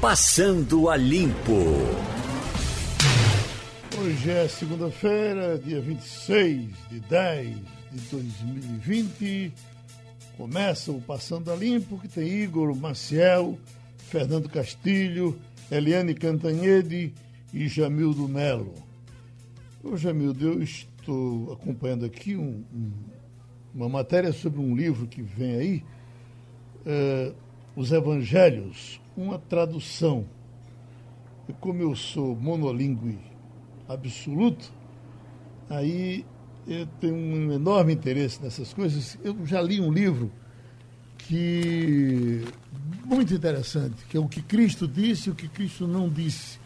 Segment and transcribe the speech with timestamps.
[0.00, 1.52] Passando a Limpo.
[4.00, 7.56] Hoje é segunda-feira, dia 26 de 10
[7.92, 9.52] de 2020.
[10.38, 13.58] Começa o Passando a Limpo, que tem Igor Maciel,
[13.98, 15.38] Fernando Castilho,
[15.70, 17.12] Eliane Cantanhede
[17.52, 18.72] e Jamildo Melo.
[19.84, 22.90] Ô Jamildo, eu estou acompanhando aqui um, um,
[23.74, 25.84] uma matéria sobre um livro que vem aí,
[26.86, 27.32] é,
[27.76, 30.26] Os Evangelhos, uma tradução.
[31.48, 33.18] E como eu sou monolíngue
[33.88, 34.72] absoluto,
[35.68, 36.24] aí
[36.66, 39.18] eu tenho um enorme interesse nessas coisas.
[39.24, 40.30] Eu já li um livro
[41.18, 42.44] que
[43.04, 46.58] muito interessante, que é o que Cristo disse e o que Cristo não disse.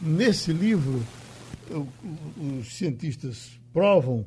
[0.00, 1.02] Nesse livro,
[2.60, 4.24] os cientistas provam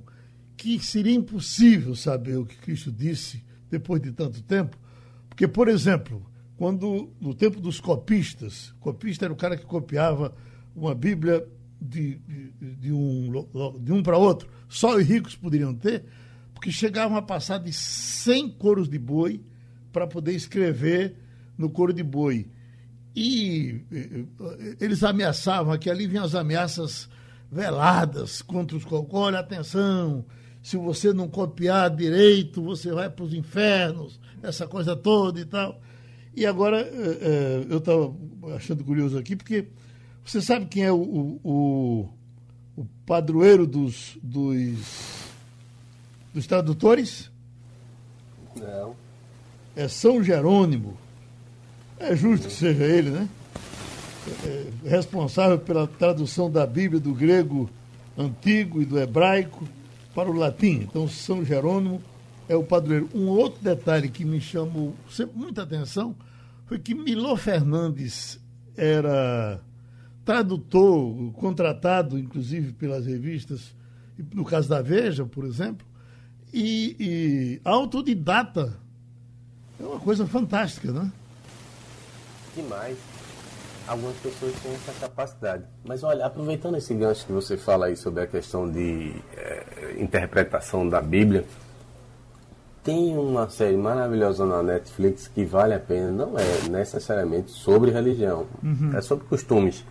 [0.57, 4.77] que seria impossível saber o que Cristo disse depois de tanto tempo,
[5.29, 6.25] porque, por exemplo,
[6.57, 10.33] quando no tempo dos copistas, copista era o cara que copiava
[10.75, 11.45] uma Bíblia
[11.81, 13.31] de, de, de um,
[13.79, 16.05] de um para outro, só os ricos poderiam ter,
[16.53, 19.41] porque chegavam a passar de 100 coros de boi
[19.91, 21.15] para poder escrever
[21.57, 22.47] no couro de boi.
[23.15, 23.81] E
[24.79, 27.07] eles ameaçavam, que ali vinham as ameaças
[27.49, 30.25] veladas contra os olha atenção,
[30.61, 35.79] se você não copiar direito, você vai para os infernos, essa coisa toda e tal.
[36.35, 38.13] E agora eh, eu estava
[38.55, 39.67] achando curioso aqui, porque
[40.23, 42.09] você sabe quem é o, o,
[42.75, 44.79] o padroeiro dos, dos,
[46.33, 47.31] dos tradutores?
[48.55, 48.95] Não.
[49.75, 50.97] É São Jerônimo.
[51.97, 53.29] É justo que seja ele, né?
[54.43, 57.69] É, é responsável pela tradução da Bíblia do grego
[58.17, 59.65] antigo e do hebraico
[60.13, 60.81] para o latim.
[60.81, 62.01] Então, São Jerônimo
[62.47, 63.09] é o padroeiro.
[63.13, 66.15] Um outro detalhe que me chamou sempre muita atenção
[66.65, 68.39] foi que Milô Fernandes
[68.75, 69.61] era
[70.23, 73.75] tradutor, contratado inclusive pelas revistas,
[74.33, 75.85] no caso da Veja, por exemplo,
[76.51, 78.79] e, e autodidata.
[79.79, 81.11] É uma coisa fantástica, né?
[82.55, 82.97] Demais.
[83.87, 85.63] Algumas pessoas têm essa capacidade.
[85.83, 90.87] Mas olha, aproveitando esse gancho que você fala aí sobre a questão de é, interpretação
[90.87, 91.45] da Bíblia,
[92.85, 98.45] tem uma série maravilhosa na Netflix que vale a pena, não é necessariamente sobre religião,
[98.63, 98.95] uhum.
[98.95, 99.83] é sobre costumes,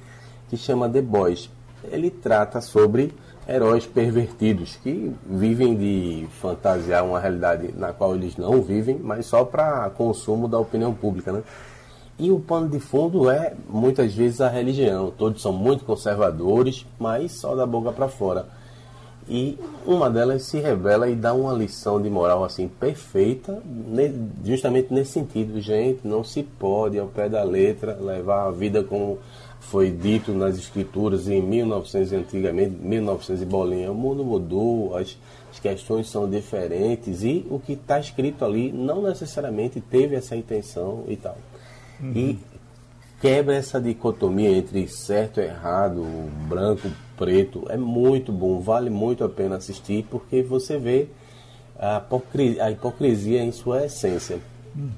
[0.49, 1.51] que chama The Boys.
[1.91, 3.13] Ele trata sobre
[3.49, 9.45] heróis pervertidos que vivem de fantasiar uma realidade na qual eles não vivem, mas só
[9.45, 11.43] para consumo da opinião pública, né?
[12.17, 15.11] E o pano de fundo é muitas vezes a religião.
[15.11, 18.47] Todos são muito conservadores, mas só da boca para fora.
[19.29, 23.63] E uma delas se revela e dá uma lição de moral assim perfeita,
[24.45, 29.19] justamente nesse sentido, gente, não se pode ao pé da letra levar a vida como
[29.61, 33.91] foi dito nas escrituras em 1900 antigamente, 1900 e bolinha.
[33.91, 35.17] O mundo mudou, as,
[35.51, 41.05] as questões são diferentes e o que está escrito ali não necessariamente teve essa intenção
[41.09, 41.37] e tal.
[41.99, 42.13] Uhum.
[42.15, 42.39] E
[43.21, 46.05] quebra essa dicotomia entre certo errado,
[46.47, 47.65] branco, preto.
[47.69, 51.09] É muito bom, vale muito a pena assistir porque você vê
[51.79, 54.41] a hipocrisia, a hipocrisia em sua essência.
[54.77, 54.91] Uhum.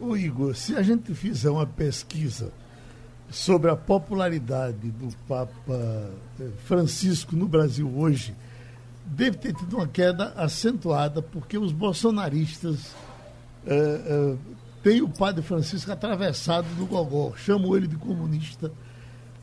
[0.00, 2.52] Ô Igor, se a gente fizer uma pesquisa
[3.30, 5.50] sobre a popularidade do Papa
[6.40, 8.34] eh, Francisco no Brasil hoje,
[9.04, 12.94] deve ter tido uma queda acentuada, porque os bolsonaristas
[13.66, 14.36] eh, eh,
[14.82, 18.70] tem o padre Francisco atravessado do gogó, chamam ele de comunista.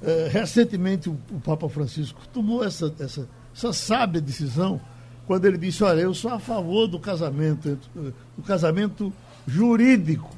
[0.04, 4.82] É, recentemente, o, o, Papa Francisco tomou essa, essa, essa sábia decisão
[5.28, 9.14] quando ele disse: Olha, eu sou a favor do casamento, do casamento
[9.46, 10.36] jurídico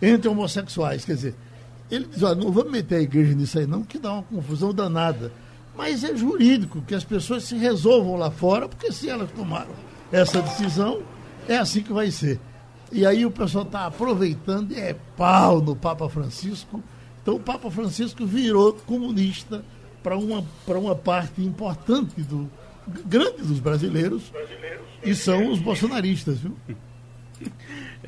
[0.00, 1.04] entre homossexuais.
[1.04, 1.34] Quer dizer,
[1.90, 4.72] ele diz: Olha, não vamos meter a igreja nisso aí, não, que dá uma confusão
[4.72, 5.30] danada.
[5.76, 9.72] Mas é jurídico, que as pessoas se resolvam lá fora, porque se elas tomaram
[10.10, 11.02] essa decisão,
[11.46, 12.40] é assim que vai ser.
[12.90, 16.82] E aí o pessoal está aproveitando e é pau no Papa Francisco.
[17.26, 19.64] Então o Papa Francisco virou comunista
[20.00, 22.48] para uma, uma parte importante do
[23.04, 26.56] grande dos brasileiros, brasileiros e são os bolsonaristas, viu?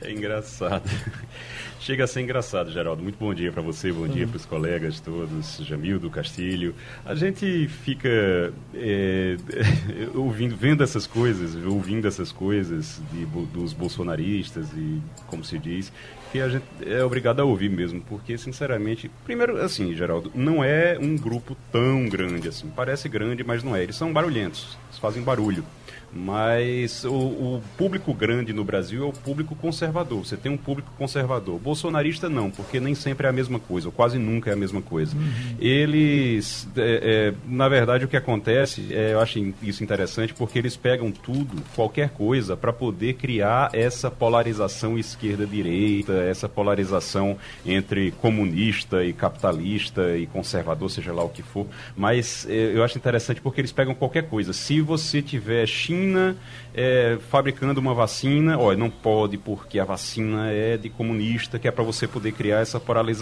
[0.00, 0.88] É engraçado.
[1.80, 3.02] Chega a ser engraçado, Geraldo.
[3.02, 4.08] Muito bom dia para você, bom uhum.
[4.08, 6.74] dia para os colegas todos, Jamildo, Castilho.
[7.04, 9.36] A gente fica é,
[10.14, 15.92] ouvindo, vendo essas coisas, ouvindo essas coisas de, dos bolsonaristas e como se diz,
[16.30, 20.98] que a gente é obrigado a ouvir mesmo, porque sinceramente, primeiro assim, Geraldo, não é
[21.00, 22.70] um grupo tão grande assim.
[22.74, 23.82] Parece grande, mas não é.
[23.82, 25.64] Eles são barulhentos, eles fazem barulho.
[26.12, 30.24] Mas o, o, público grande no Brasil é o público conservador.
[30.24, 31.58] Você tem um público conservador.
[31.58, 34.80] Bolsonarista não, porque nem sempre é a mesma coisa, ou quase nunca é a mesma
[34.80, 35.14] coisa.
[35.16, 35.56] Uhum.
[35.60, 40.76] Eles, é, é, na verdade, o que acontece, é, eu acho isso interessante, porque eles
[40.76, 49.12] pegam tudo, qualquer coisa, para poder criar essa polarização esquerda-direita, essa polarização entre comunista e
[49.12, 51.66] capitalista e conservador, seja lá o que for.
[51.96, 54.52] Mas é, eu acho interessante porque eles pegam qualquer coisa.
[54.52, 56.36] Se você tiver China
[56.74, 61.70] é, fabricando uma vacina, olha, não pode porque a vacina é de comunista, que é
[61.70, 62.80] para você poder criar essa,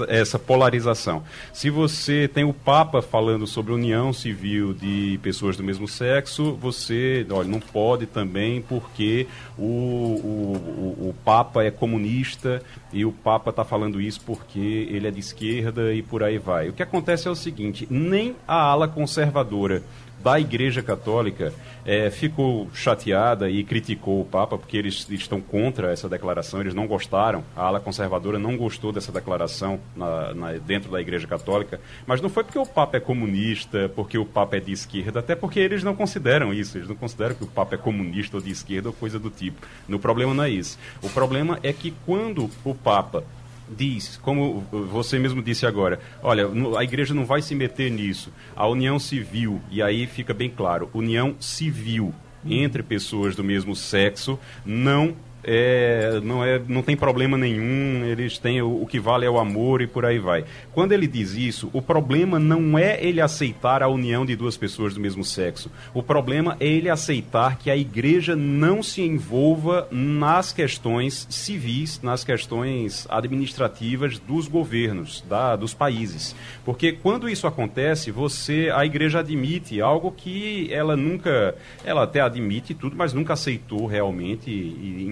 [0.08, 1.22] essa polarização.
[1.52, 7.26] Se você tem o Papa falando sobre união civil de pessoas do mesmo sexo, você,
[7.30, 9.26] olha, não pode também porque
[9.58, 15.08] o, o, o, o Papa é comunista e o Papa está falando isso porque ele
[15.08, 16.68] é de esquerda e por aí vai.
[16.68, 19.82] O que acontece é o seguinte: nem a ala conservadora
[20.26, 21.52] da Igreja Católica
[21.84, 26.84] é, ficou chateada e criticou o Papa porque eles estão contra essa declaração, eles não
[26.88, 32.20] gostaram, a ala conservadora não gostou dessa declaração na, na, dentro da Igreja Católica, mas
[32.20, 35.60] não foi porque o Papa é comunista, porque o Papa é de esquerda, até porque
[35.60, 38.88] eles não consideram isso, eles não consideram que o Papa é comunista ou de esquerda
[38.88, 39.64] ou coisa do tipo.
[39.86, 40.76] No problema não é isso.
[41.04, 43.22] O problema é que quando o Papa
[43.68, 46.48] diz, como você mesmo disse agora, olha,
[46.78, 48.32] a igreja não vai se meter nisso.
[48.54, 52.14] A união civil, e aí fica bem claro, união civil
[52.48, 55.16] entre pessoas do mesmo sexo não
[55.48, 59.38] é, não, é, não tem problema nenhum, eles têm o, o, que vale é o
[59.38, 60.44] amor e por aí vai.
[60.72, 64.94] Quando ele diz isso, o problema não é ele aceitar a união de duas pessoas
[64.94, 65.70] do mesmo sexo.
[65.94, 72.24] O problema é ele aceitar que a igreja não se envolva nas questões civis, nas
[72.24, 76.34] questões administrativas dos governos, da, dos países.
[76.64, 81.54] Porque quando isso acontece, você, a igreja admite algo que ela nunca,
[81.84, 85.04] ela até admite tudo, mas nunca aceitou realmente e, e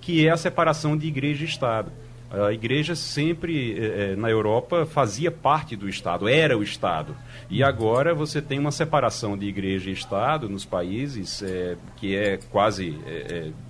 [0.00, 1.90] que é a separação de igreja e Estado.
[2.30, 7.16] A igreja sempre, eh, eh, na Europa, fazia parte do Estado, era o Estado.
[7.48, 12.38] E agora você tem uma separação de igreja e Estado nos países eh, que é
[12.50, 12.98] quase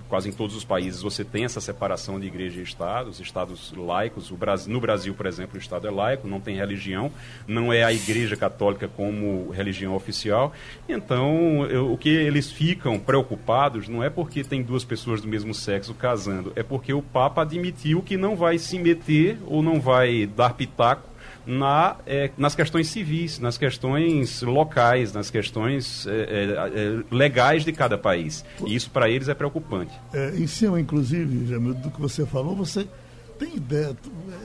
[0.09, 3.73] quase em todos os países você tem essa separação de igreja e Estado, os estados
[3.77, 4.31] laicos.
[4.31, 7.11] Brasil, no Brasil, por exemplo, o Estado é laico, não tem religião,
[7.47, 10.53] não é a igreja católica como religião oficial.
[10.89, 15.55] Então, eu, o que eles ficam preocupados não é porque tem duas pessoas do mesmo
[15.55, 20.27] sexo casando, é porque o Papa admitiu que não vai se meter ou não vai
[20.27, 21.08] dar pitaco
[21.49, 27.97] na, é, nas questões civis, nas questões locais, nas questões é, é, legais de cada
[27.97, 28.45] país.
[28.67, 29.91] E isso para eles é preocupante.
[30.13, 32.87] É, em cima, inclusive, do que você falou, você
[33.39, 33.97] tem ideia,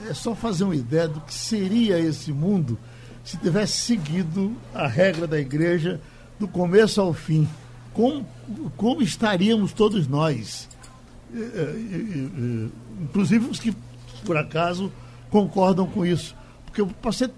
[0.09, 2.79] é só fazer uma ideia do que seria esse mundo
[3.21, 5.99] se tivesse seguido a regra da igreja
[6.39, 7.47] do começo ao fim.
[7.93, 8.25] Como,
[8.77, 10.69] como estaríamos todos nós?
[13.01, 13.75] Inclusive os que,
[14.25, 14.89] por acaso,
[15.29, 16.33] concordam com isso.
[16.73, 17.29] Porque passei,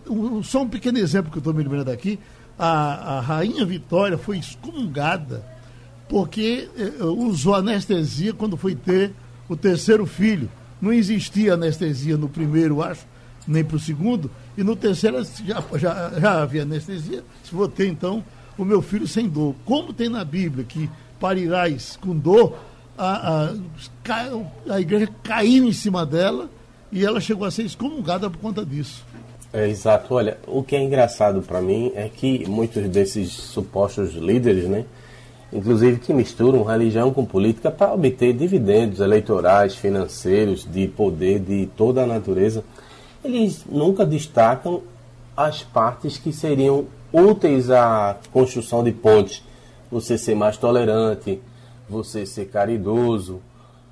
[0.43, 2.17] só um pequeno exemplo que eu estou me lembrando aqui,
[2.57, 5.43] a, a rainha Vitória foi excomungada
[6.07, 9.11] porque eh, usou anestesia quando foi ter
[9.49, 10.49] o terceiro filho.
[10.81, 13.05] Não existia anestesia no primeiro, acho,
[13.45, 17.21] nem para o segundo, e no terceiro já, já, já havia anestesia.
[17.43, 18.23] Se vou ter, então,
[18.57, 19.53] o meu filho sem dor.
[19.65, 20.89] Como tem na Bíblia que
[21.19, 22.57] parirás com dor,
[22.97, 26.49] a, a, a igreja caiu em cima dela
[26.89, 29.03] e ela chegou a ser excomungada por conta disso.
[29.55, 30.13] É, exato.
[30.13, 34.83] Olha, o que é engraçado para mim é que muitos desses supostos líderes, né,
[35.53, 42.03] inclusive que misturam religião com política para obter dividendos eleitorais, financeiros, de poder de toda
[42.03, 42.65] a natureza,
[43.23, 44.81] eles nunca destacam
[45.37, 49.41] as partes que seriam úteis à construção de pontes.
[49.89, 51.39] Você ser mais tolerante,
[51.89, 53.39] você ser caridoso,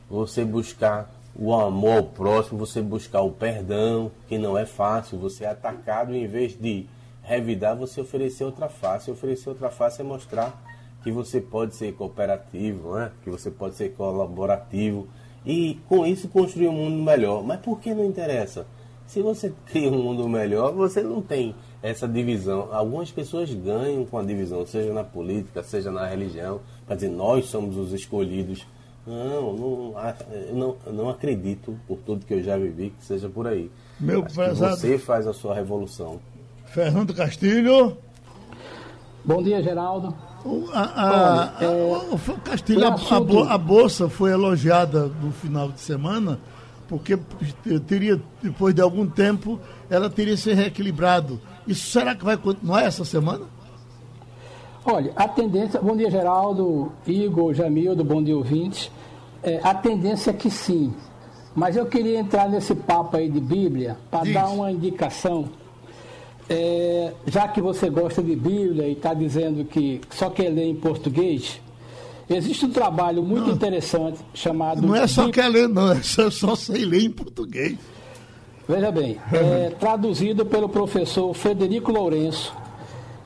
[0.09, 5.45] você buscar o amor ao próximo, você buscar o perdão, que não é fácil, você
[5.45, 6.87] é atacado em vez de
[7.23, 9.09] revidar, você oferecer outra face.
[9.09, 10.61] Oferecer outra face é mostrar
[11.01, 13.11] que você pode ser cooperativo, né?
[13.23, 15.07] que você pode ser colaborativo
[15.45, 17.43] e com isso construir um mundo melhor.
[17.43, 18.65] Mas por que não interessa?
[19.07, 22.69] Se você cria um mundo melhor, você não tem essa divisão.
[22.71, 27.45] Algumas pessoas ganham com a divisão, seja na política, seja na religião, para dizer nós
[27.45, 28.65] somos os escolhidos.
[29.05, 29.95] Não, não,
[30.53, 33.69] não, não acredito, por tudo que eu já vivi, que seja por aí.
[33.99, 34.77] Meu Acho prezado.
[34.77, 36.21] Você faz a sua revolução.
[36.67, 37.97] Fernando Castilho.
[39.25, 40.15] Bom dia, Geraldo.
[40.45, 46.37] O, a, a, é, a, Castilho, a, a, Bolsa foi elogiada no final de semana,
[46.89, 47.17] porque
[47.87, 51.39] teria, depois de algum tempo, ela teria se reequilibrado.
[51.65, 53.45] Isso será que vai continuar essa semana?
[54.85, 55.79] Olha, a tendência.
[55.81, 58.91] Bom dia, Geraldo, Igor, Jamildo, bom dia, ouvintes.
[59.41, 60.93] É, a tendência é que sim.
[61.55, 65.49] Mas eu queria entrar nesse papo aí de Bíblia para dar uma indicação.
[66.49, 70.75] É, já que você gosta de Bíblia e está dizendo que só quer ler em
[70.75, 71.61] português,
[72.29, 74.81] existe um trabalho muito não, interessante chamado.
[74.81, 77.77] Não é só quer ler, não, é só, só sei ler em português.
[78.67, 82.53] Veja bem, é traduzido pelo professor Frederico Lourenço.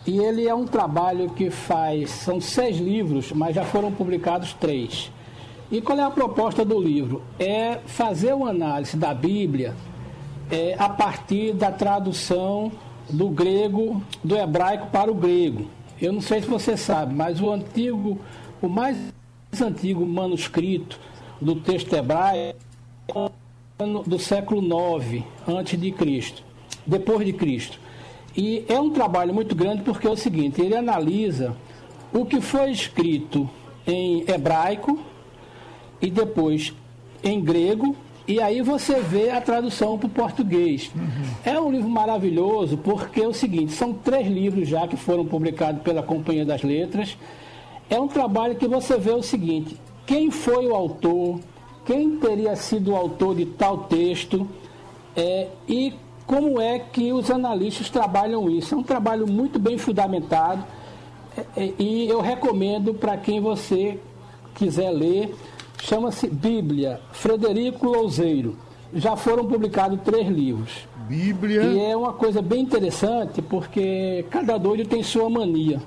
[0.08, 2.10] E ele é um trabalho que faz.
[2.12, 5.12] São seis livros, mas já foram publicados três.
[5.70, 7.22] E qual é a proposta do livro?
[7.38, 9.76] É fazer uma análise da Bíblia
[10.50, 12.72] é, a partir da tradução
[13.10, 15.68] do grego, do hebraico para o grego.
[16.02, 18.18] Eu não sei se você sabe, mas o antigo,
[18.62, 18.98] o mais
[19.62, 20.98] antigo manuscrito
[21.42, 22.58] do texto hebraico
[24.06, 26.44] do século IX antes de Cristo,
[26.86, 27.78] depois de Cristo.
[28.38, 31.56] E é um trabalho muito grande porque é o seguinte, ele analisa
[32.14, 33.50] o que foi escrito
[33.86, 35.00] em hebraico
[36.00, 36.72] e depois
[37.24, 37.96] em grego
[38.28, 40.92] e aí você vê a tradução para o português.
[40.94, 41.02] Uhum.
[41.46, 45.82] É um livro maravilhoso porque é o seguinte, são três livros já que foram publicados
[45.82, 47.18] pela Companhia das Letras.
[47.90, 51.40] É um trabalho que você vê o seguinte, quem foi o autor,
[51.86, 54.48] quem teria sido o autor de tal texto
[55.16, 55.94] é, e
[56.28, 58.76] como é que os analistas trabalham isso.
[58.76, 60.64] É um trabalho muito bem fundamentado
[61.36, 64.00] é, é e eu recomendo para quem você
[64.54, 65.34] quiser ler
[65.82, 68.58] Chama-se Bíblia, Frederico Louzeiro.
[68.94, 70.88] Já foram publicados três livros.
[71.08, 71.62] Bíblia.
[71.64, 75.82] E é uma coisa bem interessante porque cada doido tem sua mania.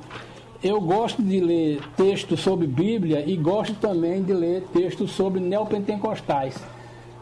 [0.63, 6.55] Eu gosto de ler textos sobre Bíblia e gosto também de ler textos sobre neopentecostais.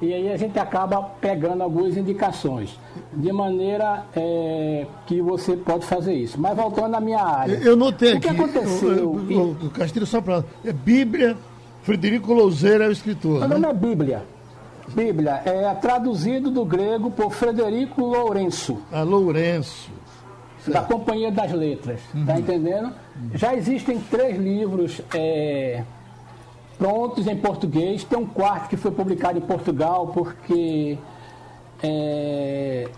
[0.00, 2.78] E aí a gente acaba pegando algumas indicações,
[3.12, 6.40] de maneira é, que você pode fazer isso.
[6.40, 7.54] Mas voltando à minha área.
[7.54, 8.40] Eu notei o que aqui.
[8.40, 9.10] aconteceu?
[9.10, 10.44] O, Castilho só para.
[10.64, 11.36] É Bíblia,
[11.82, 13.42] Frederico Louzeiro é o escritor.
[13.42, 13.70] O nome né?
[13.70, 14.22] é Bíblia.
[14.94, 18.78] Bíblia é traduzido do grego por Frederico Lourenço.
[18.92, 19.90] Ah, Lourenço.
[20.66, 22.00] Da Companhia das Letras.
[22.12, 22.26] Tá uhum.
[22.26, 22.92] Tá entendendo?
[23.34, 25.82] Já existem três livros é,
[26.78, 28.04] prontos em português.
[28.04, 30.96] Tem um quarto que foi publicado em Portugal porque
[31.82, 32.88] é,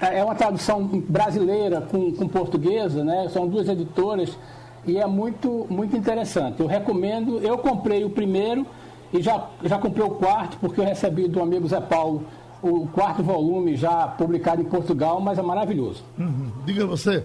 [0.00, 3.28] é uma tradução brasileira com, com portuguesa, né?
[3.30, 4.38] São duas editoras
[4.86, 6.60] e é muito, muito interessante.
[6.60, 8.64] Eu recomendo, eu comprei o primeiro
[9.12, 12.24] e já, já comprei o quarto, porque eu recebi do amigo Zé Paulo
[12.62, 16.04] o quarto volume já publicado em Portugal, mas é maravilhoso.
[16.18, 16.50] Uhum.
[16.64, 17.24] Diga você.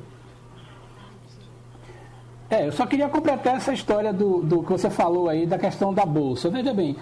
[2.52, 5.94] É, eu só queria completar essa história do, do que você falou aí, da questão
[5.94, 6.50] da Bolsa.
[6.50, 6.98] Veja bem,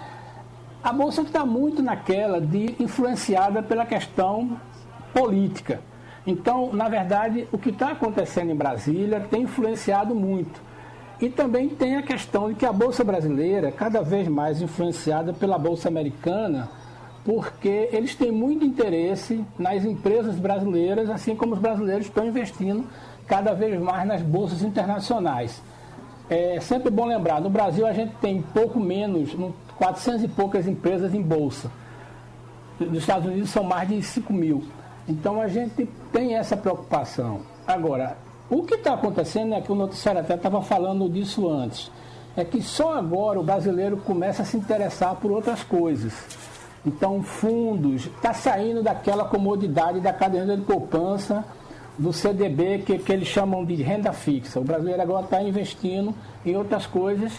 [0.80, 4.56] a Bolsa está muito naquela de influenciada pela questão
[5.12, 5.80] política.
[6.24, 10.62] Então, na verdade, o que está acontecendo em Brasília tem influenciado muito.
[11.20, 15.32] E também tem a questão de que a Bolsa Brasileira é cada vez mais influenciada
[15.32, 16.68] pela Bolsa Americana,
[17.24, 22.86] porque eles têm muito interesse nas empresas brasileiras, assim como os brasileiros estão investindo
[23.30, 25.62] cada vez mais nas bolsas internacionais.
[26.28, 29.36] É sempre bom lembrar, no Brasil a gente tem pouco menos,
[29.78, 31.70] 400 e poucas empresas em bolsa.
[32.80, 34.64] Nos Estados Unidos são mais de 5 mil.
[35.08, 37.42] Então a gente tem essa preocupação.
[37.66, 38.16] Agora,
[38.50, 41.90] o que está acontecendo é que o noticiário até estava falando disso antes.
[42.36, 46.12] É que só agora o brasileiro começa a se interessar por outras coisas.
[46.84, 51.44] Então, fundos, está saindo daquela comodidade da caderneta de poupança,
[51.98, 54.58] do CDB, que, que eles chamam de renda fixa.
[54.60, 57.32] O brasileiro agora está investindo em outras coisas,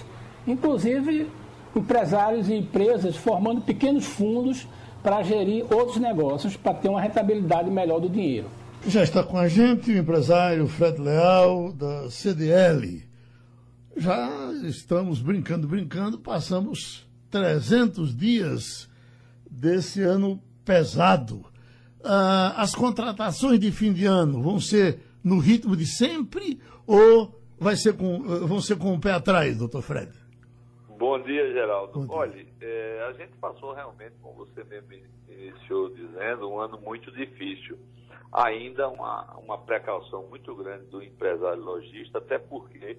[0.47, 1.27] inclusive
[1.75, 4.67] empresários e empresas formando pequenos fundos
[5.01, 8.47] para gerir outros negócios, para ter uma rentabilidade melhor do dinheiro.
[8.85, 13.03] Já está com a gente o empresário Fred Leal, da CDL.
[13.95, 18.89] Já estamos brincando, brincando, passamos 300 dias
[19.49, 21.45] desse ano pesado.
[22.03, 27.75] Ah, as contratações de fim de ano vão ser no ritmo de sempre ou vai
[27.75, 30.11] ser com, vão ser com o pé atrás, doutor Fred?
[30.97, 32.05] Bom dia, Geraldo.
[32.05, 32.15] Dia.
[32.15, 34.93] Olha, é, a gente passou realmente, como você mesmo
[35.27, 37.77] iniciou dizendo, um ano muito difícil.
[38.31, 42.97] Ainda uma, uma precaução muito grande do empresário lojista, até porque,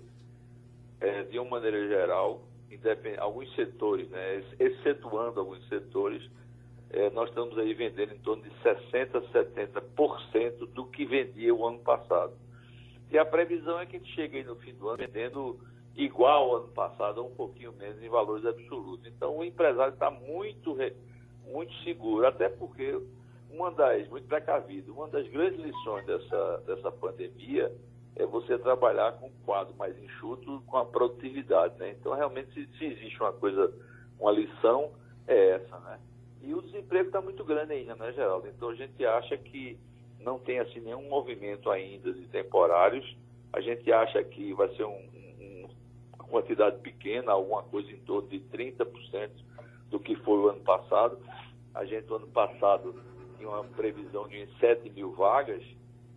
[1.00, 2.42] é, de uma maneira geral,
[3.18, 6.22] alguns setores, né, excetuando alguns setores,
[6.92, 11.78] é, nós estamos aí vendendo em torno de 60%, 70% do que vendia o ano
[11.78, 12.34] passado.
[13.10, 15.58] E a previsão é que a gente chegue aí no fim do ano vendendo
[15.96, 19.06] igual ao ano passado, ou um pouquinho menos em valores absolutos.
[19.06, 20.76] Então o empresário está muito,
[21.46, 23.00] muito seguro, até porque
[23.50, 27.72] uma das, muito precavido, uma das grandes lições dessa, dessa pandemia
[28.16, 31.78] é você trabalhar com um quadro mais enxuto com a produtividade.
[31.78, 31.90] Né?
[31.98, 33.72] Então, realmente, se, se existe uma coisa,
[34.18, 34.90] uma lição,
[35.26, 35.78] é essa.
[35.80, 35.98] Né?
[36.42, 38.48] E o desemprego está muito grande ainda, né, Geraldo?
[38.48, 39.78] Então, a gente acha que
[40.20, 43.16] não tem assim, nenhum movimento ainda de temporários.
[43.52, 45.68] A gente acha que vai ser um, um,
[46.18, 49.30] uma quantidade pequena, alguma coisa em torno de 30%
[49.90, 51.18] do que foi o ano passado.
[51.74, 52.94] A gente, no ano passado,
[53.36, 55.62] tinha uma previsão de 7 mil vagas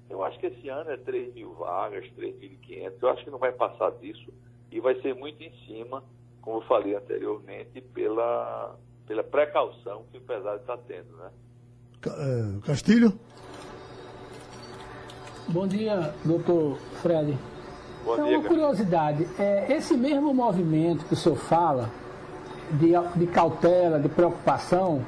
[0.10, 2.94] eu acho que esse ano é 3 mil vagas, 3.500.
[3.01, 4.32] Eu acho que não vai passar disso
[4.72, 6.03] e vai ser muito em cima,
[6.41, 11.15] como eu falei anteriormente, pela, pela precaução que o empresário está tendo.
[11.17, 11.29] Né?
[12.07, 13.13] É, Castilho?
[15.47, 17.38] Bom dia, doutor Fred.
[18.03, 21.89] Bom então, dia, uma curiosidade, é, esse mesmo movimento que o senhor fala,
[22.71, 25.05] de, de cautela, de preocupação,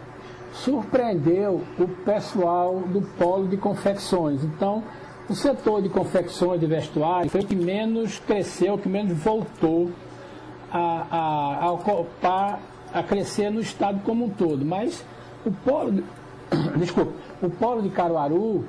[0.54, 4.44] surpreendeu o pessoal do polo de confecções.
[4.44, 4.84] Então,
[5.30, 9.92] o setor de confecções de vestuário foi o que menos cresceu, o que menos voltou
[10.72, 12.60] a, a, a ocupar,
[12.94, 14.66] a crescer no estado como um todo.
[14.66, 15.06] Mas
[15.46, 16.04] o polo, de,
[16.78, 18.68] desculpa, o polo de Caruaru,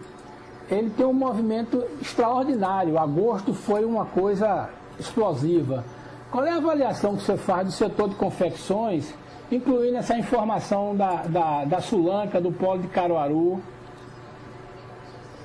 [0.70, 2.98] ele tem um movimento extraordinário.
[2.98, 5.84] Agosto foi uma coisa explosiva.
[6.30, 9.14] Qual é a avaliação que você faz do setor de confecções
[9.50, 13.62] incluindo essa informação da, da, da Sulanca, do polo de Caruaru.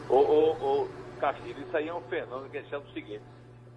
[0.10, 0.88] Ô, ô, ô,
[1.20, 3.24] Castilho, isso aí é um fenômeno que a gente chama o seguinte,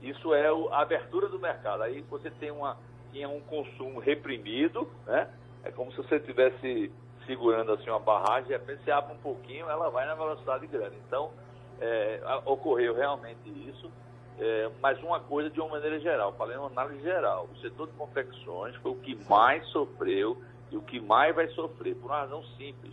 [0.03, 1.83] isso é a abertura do mercado.
[1.83, 2.77] Aí você tem uma,
[3.17, 5.27] tinha um consumo reprimido, né?
[5.65, 6.93] É como se você estivesse
[7.27, 10.97] segurando assim uma barragem, de repente você abre um pouquinho, ela vai na velocidade grande.
[11.09, 11.33] Então,
[11.81, 13.91] é, ocorreu realmente isso.
[14.39, 17.49] É, mas uma coisa de uma maneira geral, falei uma análise geral.
[17.51, 20.37] O setor de confecções foi o que mais sofreu
[20.71, 22.93] e o que mais vai sofrer, por uma razão simples.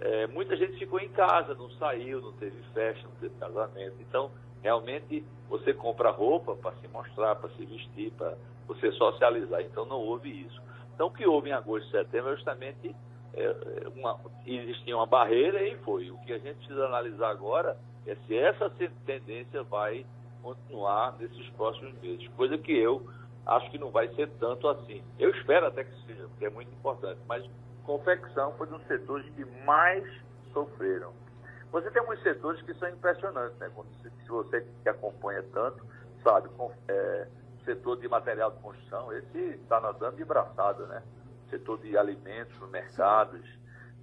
[0.00, 3.96] É, muita gente ficou em casa, não saiu, não teve festa, não teve casamento.
[4.00, 4.30] Então,
[4.62, 9.62] realmente, você compra roupa para se mostrar, para se vestir, para você socializar.
[9.62, 10.60] Então, não houve isso.
[10.94, 12.96] Então, o que houve em agosto e setembro é justamente
[13.34, 13.54] é,
[13.94, 16.10] uma, existia uma barreira e foi.
[16.10, 18.70] O que a gente precisa analisar agora é se essa
[19.04, 20.06] tendência vai
[20.42, 23.06] continuar nesses próximos meses, coisa que eu
[23.44, 25.02] acho que não vai ser tanto assim.
[25.18, 27.44] Eu espero até que seja, porque é muito importante, mas
[27.84, 30.04] confecção foi um dos setores que mais
[30.52, 31.12] sofreram.
[31.72, 33.70] Você tem alguns setores que são impressionantes, né?
[33.74, 35.84] Quando, se você que acompanha tanto,
[36.22, 36.48] sabe,
[36.88, 37.28] é,
[37.66, 41.02] setor de material de construção, esse está nadando de braçada, né?
[41.50, 43.46] Setor de alimentos, mercados,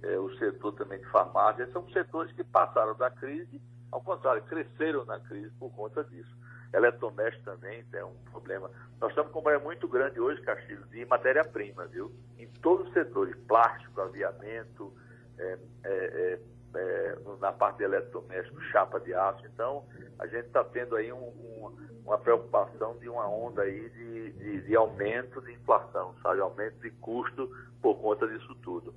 [0.02, 3.60] é, o setor também de farmácia, são setores que passaram da crise
[3.94, 6.36] ao contrário, cresceram na crise por conta disso.
[6.72, 8.68] Eletrodoméstico também é um problema.
[9.00, 12.12] Nós estamos com um problema muito grande hoje, Castilho, de matéria-prima, viu?
[12.36, 14.92] Em todos os setores, plástico, aviamento,
[15.38, 16.40] é, é,
[16.74, 19.44] é, na parte de eletrodoméstico, chapa de aço.
[19.46, 19.84] Então,
[20.18, 21.72] a gente está tendo aí um, um,
[22.04, 26.40] uma preocupação de uma onda aí de, de, de aumento de inflação, sabe?
[26.40, 28.94] Aumento de custo por conta disso tudo.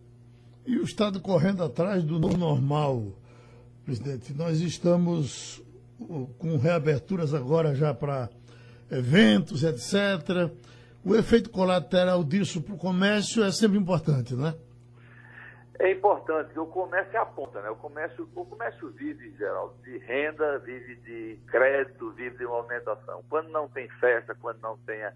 [0.65, 3.13] E o Estado correndo atrás do normal
[3.85, 4.33] presidente.
[4.33, 5.63] Nós estamos
[6.37, 8.29] com reaberturas agora já para
[8.91, 10.51] eventos, etc.
[11.03, 14.49] O efeito colateral disso para o comércio é sempre importante, né?
[14.49, 14.66] É
[15.85, 17.69] importante, o comércio é a ponta, né?
[17.69, 23.23] O comércio, o comércio vive, Geraldo, de renda, vive de crédito, vive de movimentação.
[23.29, 25.13] Quando não tem festa, quando não tem é,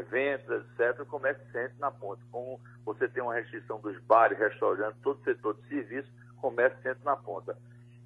[0.00, 2.20] eventos, etc., o comércio sente na ponta.
[2.30, 7.04] Como você tem uma restrição dos bares, restaurantes, todo o setor de serviço, comércio sempre
[7.04, 7.56] na ponta.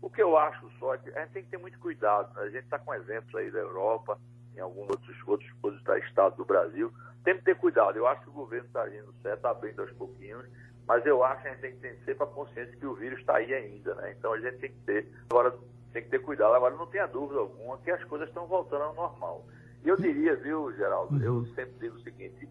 [0.00, 2.32] O que eu acho só é que a gente tem que ter muito cuidado.
[2.34, 2.42] Né?
[2.42, 4.16] A gente está com exemplos aí da Europa,
[4.56, 6.92] em alguns outros, outros, outros estados do Brasil.
[7.24, 7.96] Tem que ter cuidado.
[7.96, 10.46] Eu acho que o governo está agindo certo, está abrindo aos pouquinhos,
[10.88, 13.20] mas eu acho que a gente tem que ter sempre a consciência que o vírus
[13.20, 14.14] está aí ainda, né?
[14.18, 15.54] Então a gente tem que ter, agora
[15.92, 16.54] tem que ter cuidado.
[16.54, 19.44] Agora não tenha dúvida alguma que as coisas estão voltando ao normal.
[19.84, 22.48] E eu diria, viu, Geraldo, eu sempre digo o seguinte,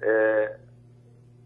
[0.00, 0.60] é,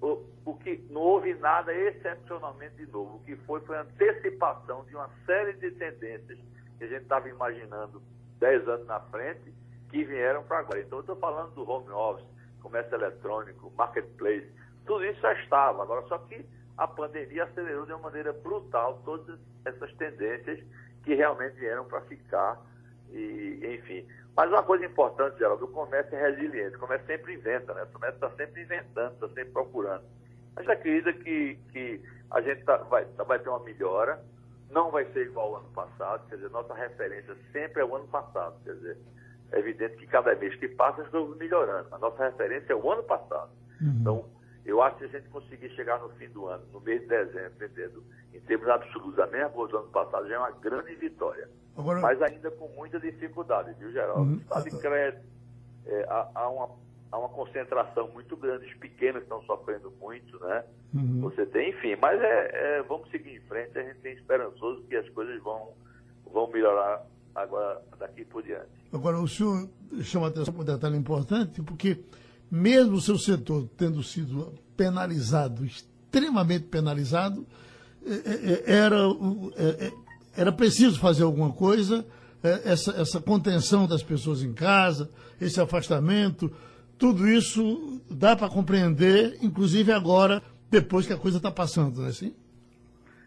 [0.02, 3.16] o, o que não houve nada excepcionalmente de novo.
[3.16, 6.38] O que foi foi a antecipação de uma série de tendências
[6.76, 8.02] que a gente estava imaginando
[8.38, 9.54] 10 anos na frente
[9.88, 10.80] que vieram para agora.
[10.80, 12.26] Então, eu estou falando do home office,
[12.60, 14.52] comércio eletrônico, marketplace,
[14.86, 15.82] tudo isso já estava.
[15.82, 16.44] Agora, só que
[16.76, 20.60] a pandemia acelerou de uma maneira brutal todas essas tendências
[21.02, 22.60] que realmente vieram para ficar.
[23.10, 27.72] E, enfim, mas uma coisa importante, Geraldo, o comércio é resiliente, o comércio sempre inventa,
[27.72, 27.84] né?
[27.84, 30.02] O comércio está sempre inventando, está sempre procurando.
[30.56, 34.20] A gente acredita que, que a gente tá, vai, vai ter uma melhora,
[34.70, 38.08] não vai ser igual ao ano passado, quer dizer, nossa referência sempre é o ano
[38.08, 38.98] passado, quer dizer,
[39.52, 41.94] é evidente que cada mês que passa estamos melhorando.
[41.94, 43.50] A nossa referência é o ano passado.
[43.80, 43.98] Uhum.
[44.00, 44.24] Então,
[44.64, 47.08] eu acho que se a gente conseguir chegar no fim do ano, no mês de
[47.08, 50.94] dezembro, vendendo em termos absolutos a mesma coisa do ano passado, já é uma grande
[50.94, 51.48] vitória.
[51.76, 52.00] Agora...
[52.00, 54.22] Mas ainda com muita dificuldade, viu, Geraldo?
[54.22, 54.36] Uhum.
[54.36, 55.24] Estado de crédito,
[55.86, 56.70] é, há, há, uma,
[57.12, 60.64] há uma concentração muito grande, os pequenos estão sofrendo muito, né?
[60.94, 61.20] Uhum.
[61.22, 64.96] Você tem, enfim, mas é, é, vamos seguir em frente, a gente tem esperançoso que
[64.96, 65.72] as coisas vão,
[66.32, 68.68] vão melhorar agora daqui por diante.
[68.92, 69.68] Agora, o senhor
[70.02, 71.98] chama a atenção para um detalhe importante, porque
[72.54, 77.44] mesmo o seu setor tendo sido penalizado, extremamente penalizado,
[78.06, 78.96] é, é, é, era,
[80.36, 82.06] era preciso fazer alguma coisa,
[82.64, 86.48] essa, essa contenção das pessoas em casa, esse afastamento,
[86.96, 90.40] tudo isso dá para compreender, inclusive agora,
[90.70, 92.36] depois que a coisa está passando, não é assim?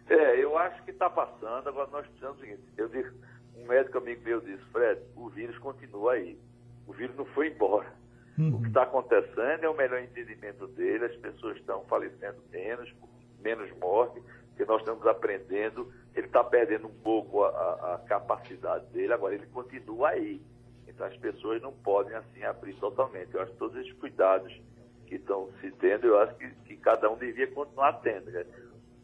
[0.09, 1.67] É, eu acho que está passando.
[1.67, 3.11] Agora nós precisamos o seguinte, eu disse,
[3.57, 6.39] um médico amigo meu disse, Fred, o vírus continua aí.
[6.87, 7.91] O vírus não foi embora.
[8.37, 8.55] Uhum.
[8.55, 12.93] O que está acontecendo é o melhor entendimento dele, as pessoas estão falecendo menos,
[13.41, 14.21] menos morte,
[14.55, 19.45] que nós estamos aprendendo, ele está perdendo um pouco a, a, capacidade dele, agora ele
[19.47, 20.41] continua aí.
[20.87, 23.33] Então as pessoas não podem assim abrir totalmente.
[23.33, 24.51] Eu acho que todos esses cuidados
[25.05, 28.31] que estão se tendo, eu acho que, que cada um devia continuar tendo.
[28.31, 28.45] Né?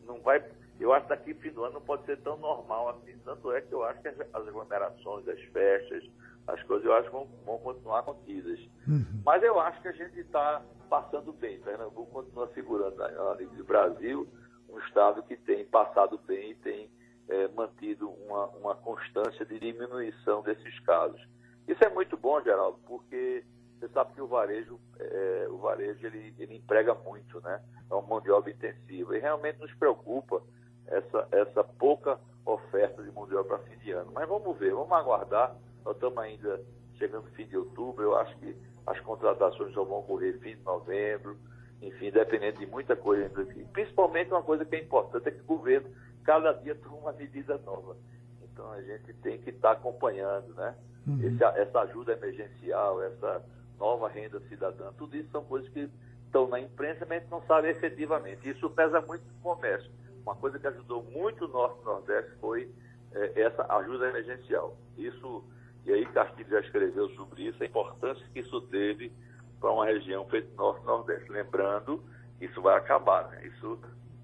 [0.06, 0.44] Não vai,
[0.80, 3.16] eu acho que daqui fim do ano não pode ser tão normal assim.
[3.24, 6.04] Tanto é que eu acho que as, as aglomerações, as festas,
[6.48, 8.60] as coisas eu acho vão, vão continuar contidas.
[8.88, 9.22] Uhum.
[9.26, 11.60] Mas eu acho que a gente está passando bem.
[11.60, 14.28] Pernambuco continua segurando a nível do Brasil,
[14.70, 16.92] um Estado que tem passado bem e tem
[17.30, 21.22] é, mantido uma, uma constância de diminuição desses casos.
[21.68, 23.44] Isso é muito bom, Geraldo, porque
[23.80, 27.62] você sabe que o varejo, é, o varejo ele, ele emprega muito, né?
[27.90, 29.18] É uma mão de obra intensiva.
[29.18, 30.42] E realmente nos preocupa
[30.88, 34.12] essa, essa pouca oferta de mão de obra para fim de ano.
[34.14, 36.62] Mas vamos ver, vamos aguardar nós estamos ainda
[36.98, 40.64] chegando no fim de outubro, eu acho que as contratações só vão ocorrer fim de
[40.64, 41.38] novembro,
[41.82, 43.30] enfim, dependendo de muita coisa.
[43.72, 45.90] Principalmente uma coisa que é importante é que o governo
[46.24, 47.98] cada dia toma uma medida nova.
[48.44, 50.76] Então a gente tem que estar acompanhando, né?
[51.08, 51.20] Uhum.
[51.22, 53.44] Esse, essa ajuda emergencial, essa
[53.78, 55.90] nova renda cidadã, tudo isso são coisas que
[56.26, 58.50] estão na imprensa, mas a gente não sabe efetivamente.
[58.50, 59.92] Isso pesa muito no comércio.
[60.24, 62.72] Uma coisa que ajudou muito o Norte e Nordeste foi
[63.12, 64.78] é, essa ajuda emergencial.
[64.98, 65.44] Isso
[65.86, 69.12] e aí Castilho já escreveu sobre isso, a importância que isso teve
[69.60, 71.32] para uma região feita Norte Nordeste.
[71.32, 72.04] Lembrando
[72.40, 73.48] isso vai acabar, né?
[73.48, 73.80] Isso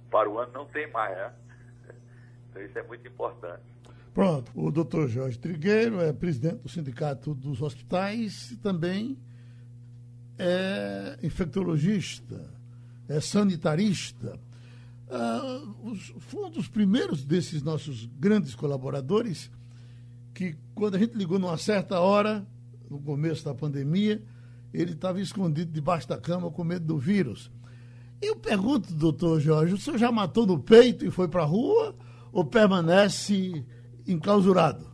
[0.10, 1.34] para o ano não tem mais, né?
[2.50, 3.64] Então isso é muito importante.
[4.14, 9.18] Pronto, o doutor Jorge Trigueiro é presidente do Sindicato dos Hospitais e também
[10.38, 12.50] é infectologista,
[13.08, 14.40] é sanitarista.
[15.10, 19.52] Ah, os, foi um dos primeiros desses nossos grandes colaboradores
[20.40, 22.48] que quando a gente ligou numa certa hora,
[22.90, 24.24] no começo da pandemia,
[24.74, 27.52] ele estava escondido debaixo da cama com medo do vírus.
[28.22, 31.94] Eu pergunto, doutor Jorge, o senhor já matou no peito e foi para a rua
[32.32, 33.66] ou permanece
[34.08, 34.90] enclausurado?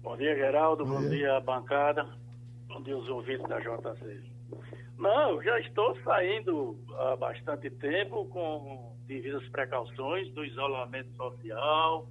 [0.00, 0.86] Bom dia, Geraldo.
[0.86, 1.10] Bom, Bom dia.
[1.10, 2.06] dia, bancada.
[2.68, 4.18] Bom dia, os ouvintes da JC.
[4.96, 12.08] Não, já estou saindo há bastante tempo com devidas precauções do isolamento social,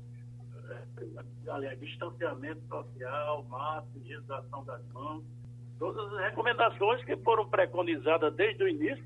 [1.50, 5.24] aliás, distanciamento social, máscara, higienização das mãos,
[5.78, 9.04] todas as recomendações que foram preconizadas desde o início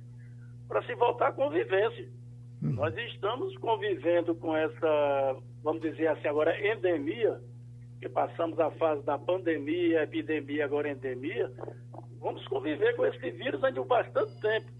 [0.68, 2.10] para se voltar à convivência.
[2.62, 2.74] Hum.
[2.74, 7.40] Nós estamos convivendo com essa, vamos dizer assim, agora endemia,
[8.00, 11.52] que passamos a fase da pandemia, epidemia, agora endemia,
[12.20, 14.73] vamos conviver com esse vírus ainda bastante tempo.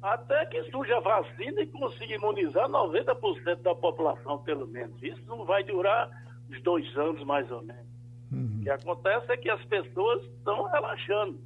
[0.00, 5.02] Até que surja a vacina e consiga imunizar 90% da população, pelo menos.
[5.02, 6.08] Isso não vai durar
[6.48, 7.86] uns dois anos, mais ou menos.
[8.30, 8.58] Uhum.
[8.60, 11.40] O que acontece é que as pessoas estão relaxando.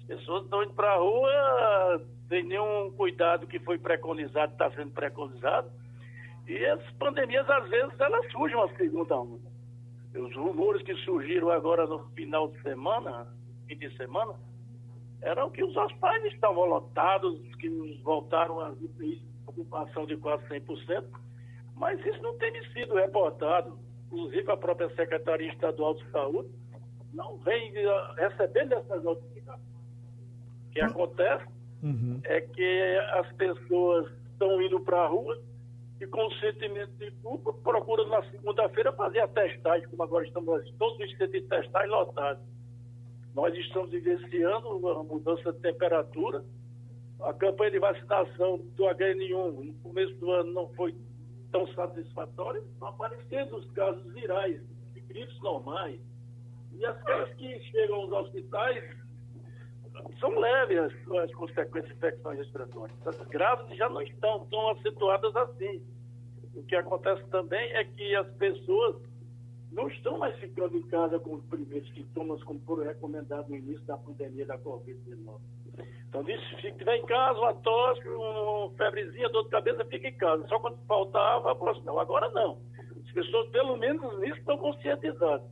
[0.00, 4.90] As pessoas estão indo para a rua sem nenhum cuidado que foi preconizado, está sendo
[4.90, 5.70] preconizado.
[6.46, 9.54] E as pandemias, às vezes, elas surgem uma segunda onda.
[10.14, 13.26] Os rumores que surgiram agora no final de semana,
[13.66, 14.34] fim de semana,
[15.24, 17.68] eram que os hospitais estavam lotados, que
[18.02, 18.74] voltaram a
[19.46, 21.04] ocupação de quase 100%,
[21.76, 23.78] mas isso não tem sido reportado
[24.14, 26.48] inclusive a própria Secretaria Estadual de Saúde,
[27.12, 29.64] não vem eh, recebendo essas notificações.
[30.68, 31.44] O que acontece
[31.82, 32.20] uhum.
[32.24, 35.40] é que as pessoas estão indo para a rua
[36.00, 40.98] e com sentimento de culpa procuram na segunda-feira fazer a testagem, como agora estamos todos
[40.98, 42.42] os centros de testagem lotados.
[43.34, 46.44] Nós estamos vivenciando a mudança de temperatura.
[47.20, 50.94] A campanha de vacinação do HN1 no começo do ano não foi
[51.50, 54.60] tão satisfatórias, estão aparecendo os casos virais,
[54.92, 56.00] de gripes normais.
[56.72, 58.84] E as pessoas que chegam aos hospitais
[60.20, 60.92] são leves as,
[61.22, 63.06] as consequências de infecções respiratórias.
[63.06, 65.82] As graves já não estão tão acentuadas assim.
[66.54, 68.96] O que acontece também é que as pessoas
[69.74, 73.84] não estão mais ficando em casa com os primeiros sintomas, como foram recomendados no início
[73.84, 75.40] da pandemia da Covid-19.
[76.08, 80.16] Então, disse, se tiver em casa, uma tosse, uma febrezinha, dor de cabeça, fica em
[80.16, 80.46] casa.
[80.46, 82.00] Só quando faltava, próxima.
[82.00, 82.58] Agora não.
[83.04, 85.50] As pessoas, pelo menos nisso, estão conscientizadas.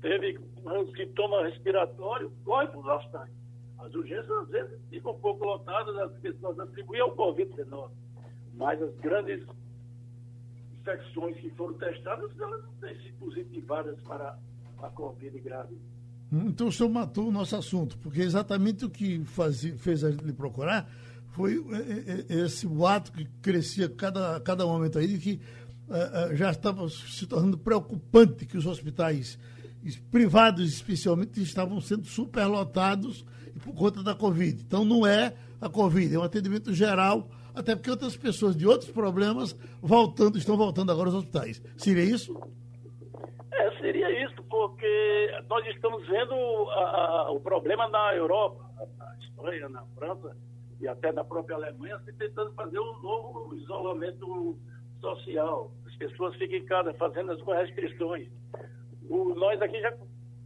[0.00, 3.30] Teve um sintoma respiratório, corre para os hospitais.
[3.78, 7.90] As urgências, às vezes, ficam um pouco lotadas, as pessoas atribuem ao Covid-19.
[8.54, 9.46] Mas as grandes
[10.80, 14.38] infecções que foram testadas, elas não têm se positivadas para
[14.82, 15.78] a Covid grave.
[16.32, 20.32] Então o senhor matou o nosso assunto, porque exatamente o que faz, fez a gente
[20.32, 20.88] procurar
[21.32, 25.40] foi é, é, é, esse boato que crescia cada, cada momento aí, de que
[25.88, 29.38] uh, uh, já estava se tornando preocupante que os hospitais
[30.10, 33.24] privados, especialmente, estavam sendo superlotados
[33.64, 34.62] por conta da Covid.
[34.62, 38.90] Então não é a Covid, é um atendimento geral, até porque outras pessoas de outros
[38.90, 41.62] problemas voltando, estão voltando agora aos hospitais.
[41.76, 42.38] Seria isso?
[43.52, 48.64] É, seria isso, porque nós estamos vendo o problema na Europa,
[48.98, 50.36] na Espanha, na França
[50.80, 54.58] e até na própria Alemanha, se tentando fazer um novo isolamento
[55.00, 55.70] social.
[55.86, 58.28] As pessoas ficam em casa fazendo as restrições.
[59.08, 59.92] O, nós aqui já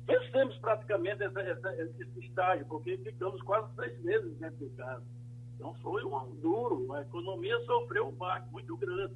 [0.07, 5.03] vencemos praticamente essa, essa, esse estágio, porque ficamos quase seis meses dentro de casa.
[5.55, 9.15] Então foi um duro, a economia sofreu um baque muito grande.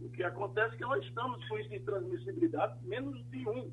[0.00, 3.70] O que acontece é que nós estamos com isso de transmissibilidade menos de um.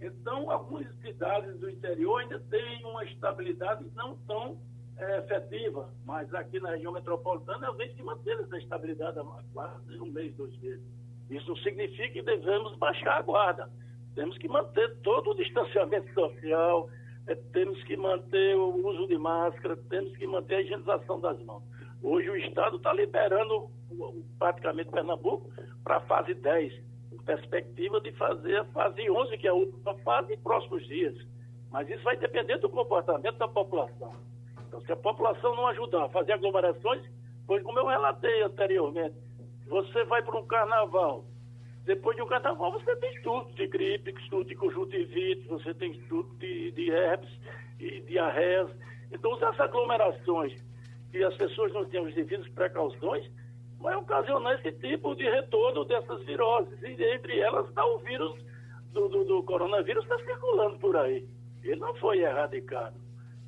[0.00, 4.58] Então, algumas cidades do interior ainda têm uma estabilidade não tão
[4.96, 10.00] é, efetiva, mas aqui na região metropolitana eu vejo que manter essa estabilidade há quase
[10.00, 10.84] um mês, dois meses.
[11.30, 13.70] Isso significa que devemos baixar a guarda.
[14.14, 16.90] Temos que manter todo o distanciamento social,
[17.26, 21.62] é, temos que manter o uso de máscara, temos que manter a higienização das mãos.
[22.02, 23.70] Hoje o Estado está liberando
[24.38, 25.50] praticamente Pernambuco
[25.84, 26.72] para a fase 10,
[27.24, 31.14] perspectiva de fazer a fase 11, que é a última fase, em próximos dias.
[31.70, 34.12] Mas isso vai depender do comportamento da população.
[34.66, 37.02] Então, se a população não ajudar a fazer aglomerações,
[37.46, 39.14] pois como eu relatei anteriormente,
[39.68, 41.24] você vai para um carnaval,
[41.84, 46.28] depois de um carnaval você tem estudo de gripe, estudo de conjuntivite, você tem estudo
[46.36, 47.30] de, de herpes
[47.80, 48.70] e diarreias.
[49.10, 50.52] Então, essas aglomerações
[51.12, 53.28] e as pessoas não têm as devidas precauções,
[53.78, 56.80] vai ocasionar esse tipo de retorno dessas viroses.
[56.82, 58.38] E entre elas está o vírus
[58.92, 61.26] do, do, do coronavírus está circulando por aí.
[61.62, 62.96] Ele não foi erradicado.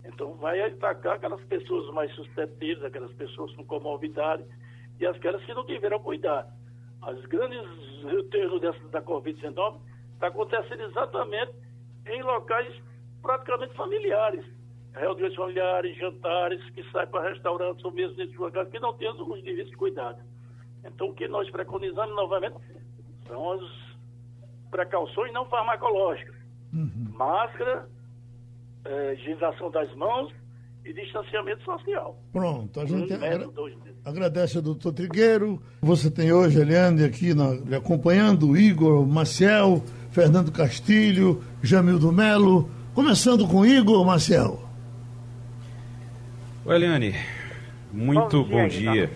[0.04, 4.44] Então vai atacar aquelas pessoas mais suscetíveis, aquelas pessoas com comorbidade
[5.00, 6.52] e aquelas que não tiveram cuidado.
[7.06, 7.60] As grandes
[8.04, 9.80] retornos dessas da Covid-19
[10.14, 11.52] está acontecendo exatamente
[12.06, 12.74] em locais
[13.22, 14.44] praticamente familiares
[14.94, 19.42] reuniões familiares, jantares, que saem para restaurantes ou mesmo nesses lugares que não têm os
[19.42, 20.22] devidos cuidados.
[20.84, 22.56] Então, o que nós preconizamos novamente
[23.26, 23.62] são as
[24.70, 26.36] precauções não farmacológicas.
[26.72, 27.12] Uhum.
[27.16, 27.88] Máscara,
[28.84, 30.32] é, higienização das mãos
[30.84, 32.18] e distanciamento social.
[32.32, 33.48] Pronto, a gente um agra
[34.04, 35.62] agradece ao doutor Trigueiro.
[35.80, 42.68] Você tem hoje, Eliane, aqui na, acompanhando Igor Maciel, Fernando Castilho, Jamildo Melo.
[42.94, 44.60] Começando com Igor Maciel.
[46.66, 47.14] Oi, Eliane.
[47.92, 48.90] Muito bom dia.
[48.90, 49.10] Bom dia.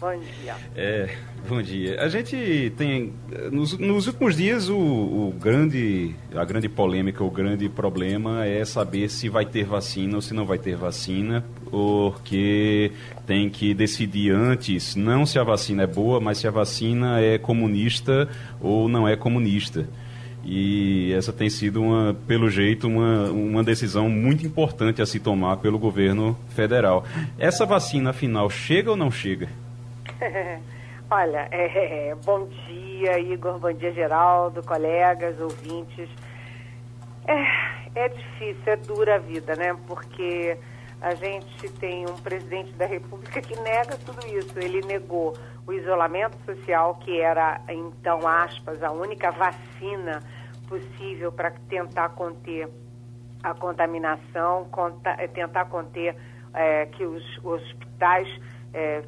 [0.00, 0.56] Bom dia.
[0.74, 1.08] É,
[1.48, 2.00] bom dia.
[2.00, 3.12] A gente tem,
[3.50, 9.08] nos, nos últimos dias, o, o, grande, a grande polêmica, o grande problema é saber
[9.08, 12.92] se vai ter vacina ou se não vai ter vacina, porque
[13.26, 17.38] tem que decidir antes, não se a vacina é boa, mas se a vacina é
[17.38, 18.28] comunista
[18.60, 19.88] ou não é comunista.
[20.44, 25.58] E essa tem sido, uma, pelo jeito, uma, uma decisão muito importante a se tomar
[25.58, 27.04] pelo governo federal.
[27.38, 29.48] Essa vacina, afinal, chega ou não chega?
[31.12, 36.08] Olha, é, bom dia, Igor, bom dia, Geraldo, colegas, ouvintes.
[37.26, 39.76] É, é difícil, é dura a vida, né?
[39.88, 40.56] Porque
[41.00, 44.56] a gente tem um presidente da República que nega tudo isso.
[44.56, 50.22] Ele negou o isolamento social, que era, então, aspas, a única vacina
[50.68, 52.68] possível para tentar conter
[53.42, 56.14] a contaminação, conta, eh, tentar conter
[56.54, 58.28] é, que os, os hospitais
[58.72, 59.02] é,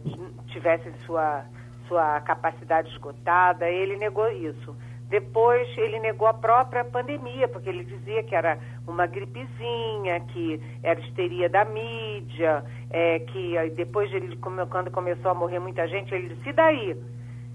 [0.48, 1.44] tivessem sua,
[1.92, 3.68] sua capacidade esgotada.
[3.68, 4.74] Ele negou isso.
[5.10, 10.98] Depois ele negou a própria pandemia, porque ele dizia que era uma gripezinha, que era
[11.00, 16.48] histeria da mídia, é, que depois ele, quando começou a morrer muita gente, ele disse,
[16.48, 16.96] e daí?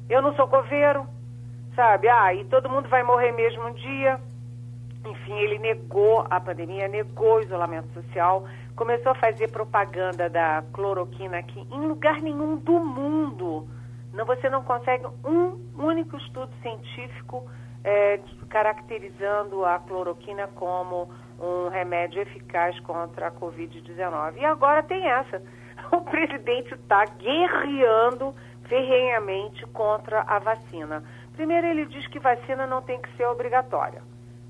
[0.07, 1.07] Eu não sou coveiro,
[1.75, 2.07] sabe?
[2.07, 4.19] Ah, e todo mundo vai morrer mesmo um dia.
[5.03, 8.45] Enfim, ele negou a pandemia, negou o isolamento social,
[8.75, 13.67] começou a fazer propaganda da cloroquina aqui em lugar nenhum do mundo.
[14.25, 17.49] Você não consegue um único estudo científico
[17.83, 24.37] é, caracterizando a cloroquina como um remédio eficaz contra a Covid-19.
[24.37, 25.41] E agora tem essa.
[25.89, 28.35] O presidente está guerreando
[28.67, 31.01] ferrenhamente contra a vacina.
[31.33, 34.01] Primeiro, ele diz que vacina não tem que ser obrigatória.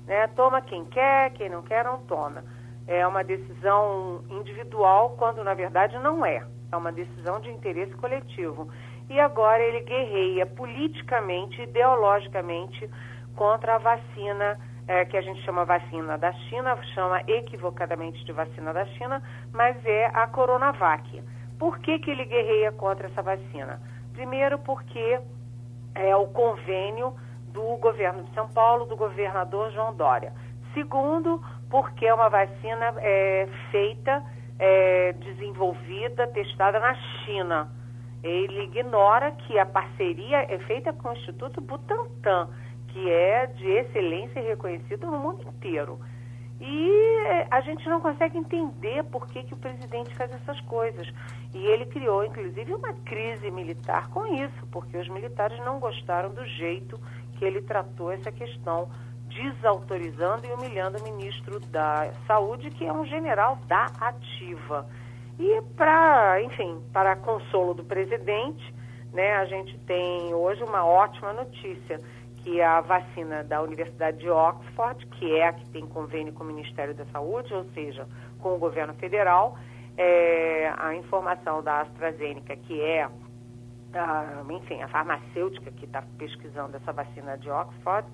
[0.06, 0.26] Né?
[0.28, 2.42] Toma quem quer, quem não quer, não toma.
[2.86, 6.42] É uma decisão individual, quando na verdade não é.
[6.72, 8.68] É uma decisão de interesse coletivo.
[9.08, 12.88] E agora ele guerreia politicamente, ideologicamente,
[13.34, 18.72] contra a vacina é, que a gente chama vacina da China, chama equivocadamente de vacina
[18.72, 21.22] da China, mas é a Coronavac.
[21.58, 23.80] Por que, que ele guerreia contra essa vacina?
[24.12, 25.20] Primeiro, porque
[25.94, 27.14] é o convênio
[27.48, 30.32] do governo de São Paulo, do governador João Dória.
[30.72, 34.22] Segundo, porque é uma vacina é, feita,
[34.58, 37.70] é, desenvolvida, testada na China.
[38.22, 42.48] Ele ignora que a parceria é feita com o Instituto Butantan
[42.88, 45.98] que é de excelência e reconhecido no mundo inteiro.
[46.60, 46.90] E
[47.24, 51.06] eh, a gente não consegue entender por que, que o presidente faz essas coisas.
[51.54, 56.44] E ele criou, inclusive, uma crise militar com isso, porque os militares não gostaram do
[56.44, 56.98] jeito
[57.38, 58.88] que ele tratou essa questão,
[59.28, 64.88] desautorizando e humilhando o ministro da Saúde, que é um general da ativa.
[65.38, 68.74] E para, enfim, para consolo do presidente,
[69.12, 71.98] né, a gente tem hoje uma ótima notícia
[72.42, 76.46] que a vacina da Universidade de Oxford, que é a que tem convênio com o
[76.46, 78.06] Ministério da Saúde, ou seja,
[78.40, 79.56] com o governo federal,
[79.96, 83.08] é, a informação da AstraZeneca, que é,
[83.94, 88.08] a, enfim, a farmacêutica que está pesquisando essa vacina de Oxford,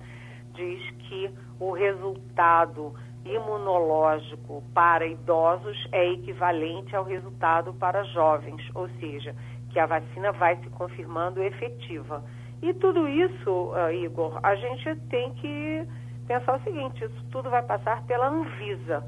[0.53, 2.93] diz que o resultado
[3.25, 9.35] imunológico para idosos é equivalente ao resultado para jovens, ou seja,
[9.71, 12.23] que a vacina vai se confirmando efetiva.
[12.61, 15.87] E tudo isso, uh, Igor, a gente tem que
[16.27, 19.03] pensar o seguinte: isso tudo vai passar pela Anvisa,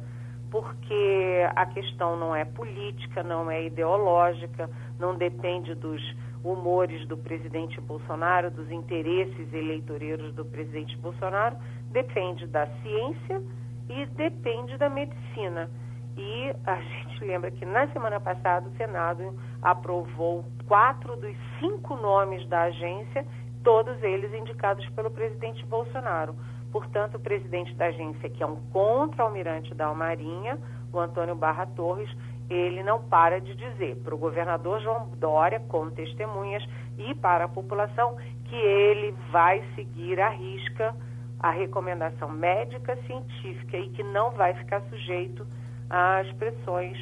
[0.49, 6.01] porque a questão não é política, não é ideológica, não depende dos
[6.43, 11.58] humores do presidente Bolsonaro, dos interesses eleitoreiros do presidente Bolsonaro,
[11.91, 13.41] depende da ciência
[13.89, 15.69] e depende da medicina.
[16.17, 22.47] E a gente lembra que na semana passada o Senado aprovou quatro dos cinco nomes
[22.47, 23.26] da agência
[23.63, 26.36] todos eles indicados pelo presidente Bolsonaro.
[26.71, 30.58] Portanto, o presidente da agência, que é um contra-almirante da Marinha,
[30.91, 32.10] o Antônio Barra Torres,
[32.50, 36.63] ele não para de dizer para o governador João Dória, com testemunhas,
[36.97, 40.95] e para a população, que ele vai seguir à risca
[41.39, 45.45] a recomendação médica científica e que não vai ficar sujeito
[45.89, 46.97] às pressões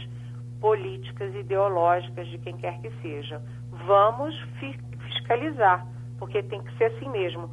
[0.59, 3.41] políticas ideológicas de quem quer que seja.
[3.85, 5.85] Vamos fiscalizar
[6.17, 7.49] porque tem que ser assim mesmo.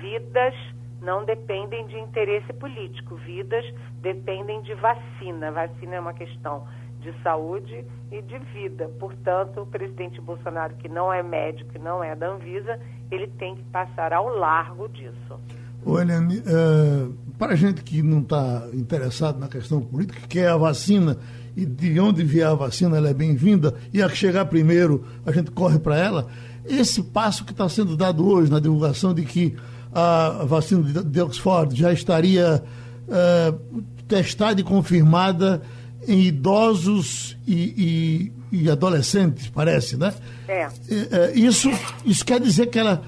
[0.00, 0.54] Vidas
[1.00, 3.64] não dependem de interesse político, vidas
[4.00, 5.50] dependem de vacina.
[5.52, 6.66] Vacina é uma questão
[7.00, 8.88] de saúde e de vida.
[8.98, 13.54] Portanto, o presidente Bolsonaro, que não é médico e não é da Anvisa, ele tem
[13.54, 15.40] que passar ao largo disso.
[15.88, 20.56] Olha, uh, para a gente que não está interessado na questão política, que é a
[20.56, 21.16] vacina
[21.56, 25.30] e de onde vier a vacina ela é bem-vinda, e a que chegar primeiro a
[25.30, 26.26] gente corre para ela,
[26.66, 29.54] esse passo que está sendo dado hoje na divulgação de que
[29.94, 32.64] a vacina de Oxford já estaria
[33.06, 35.62] uh, testada e confirmada
[36.06, 40.12] em idosos e, e, e, adolescentes, parece, né?
[40.48, 40.68] É.
[40.90, 41.70] é isso,
[42.04, 43.02] isso quer dizer que ela,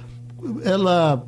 [0.65, 1.27] ela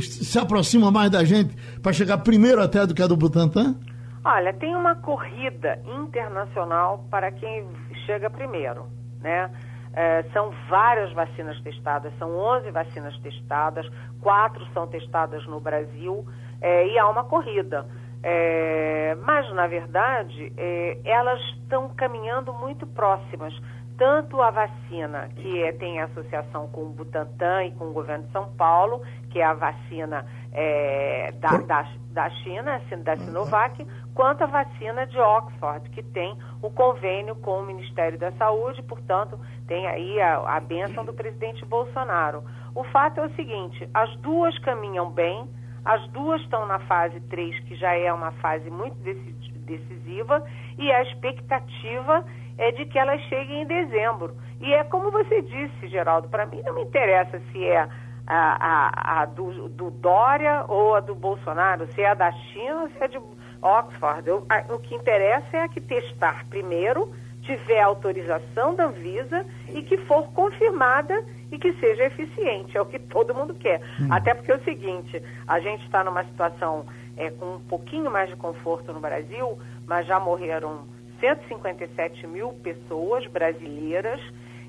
[0.00, 3.76] se aproxima mais da gente para chegar primeiro até do que a do Butantan?
[4.24, 7.66] Olha, tem uma corrida internacional para quem
[8.06, 8.86] chega primeiro,
[9.20, 9.50] né?
[9.96, 13.86] É, são várias vacinas testadas, são 11 vacinas testadas,
[14.20, 16.26] quatro são testadas no Brasil
[16.60, 17.86] é, e há uma corrida.
[18.22, 23.54] É, mas, na verdade, é, elas estão caminhando muito próximas.
[23.96, 28.32] Tanto a vacina, que é, tem associação com o Butantan e com o governo de
[28.32, 34.46] São Paulo, que é a vacina é, da, da, da China, da Sinovac, quanto a
[34.46, 39.38] vacina de Oxford, que tem o convênio com o Ministério da Saúde, portanto,
[39.68, 42.42] tem aí a, a bênção do presidente Bolsonaro.
[42.74, 45.48] O fato é o seguinte: as duas caminham bem,
[45.84, 50.44] as duas estão na fase 3, que já é uma fase muito decisiva,
[50.78, 52.24] e a expectativa
[52.58, 54.34] é de que elas cheguem em dezembro.
[54.60, 57.90] E é como você disse, Geraldo, para mim não me interessa se é a,
[58.26, 62.88] a, a do, do, Dória ou a do Bolsonaro, se é a da China ou
[62.88, 63.20] se é de
[63.60, 64.26] Oxford.
[64.26, 69.98] Eu, a, o que interessa é que testar primeiro, tiver autorização da Anvisa e que
[69.98, 72.76] for confirmada e que seja eficiente.
[72.76, 73.80] É o que todo mundo quer.
[74.00, 74.08] Hum.
[74.10, 76.86] Até porque é o seguinte, a gente está numa situação
[77.16, 80.86] é, com um pouquinho mais de conforto no Brasil, mas já morreram
[81.24, 84.20] 157 mil pessoas brasileiras,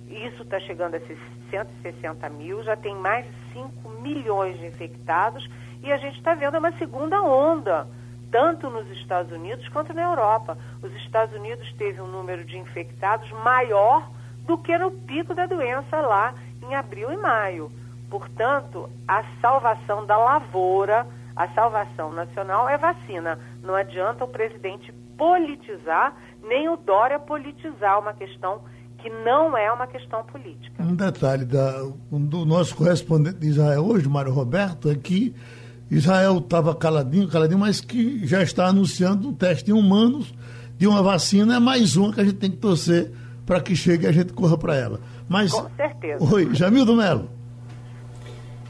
[0.08, 1.02] isso está chegando a
[1.50, 5.46] 160 mil, já tem mais de 5 milhões de infectados
[5.84, 7.86] e a gente está vendo uma segunda onda,
[8.32, 10.58] tanto nos Estados Unidos quanto na Europa.
[10.82, 14.10] Os Estados Unidos teve um número de infectados maior
[14.46, 16.34] do que no pico da doença lá
[16.64, 17.70] em abril e maio.
[18.10, 23.38] Portanto, a salvação da lavoura, a salvação nacional é vacina.
[23.62, 26.14] Não adianta o presidente politizar
[26.48, 28.62] nem o Dória politizar uma questão
[29.00, 30.82] que não é uma questão política.
[30.82, 35.36] Um detalhe da, do nosso correspondente de Israel hoje, Mário Roberto, é que
[35.92, 40.34] Israel estava caladinho, caladinho, mas que já está anunciando um teste em humanos
[40.78, 43.12] de uma vacina, é mais uma que a gente tem que torcer
[43.46, 45.00] para que chegue e a gente corra para ela.
[45.30, 46.24] Mas, Com certeza.
[46.34, 47.30] Oi, Jamildo Melo.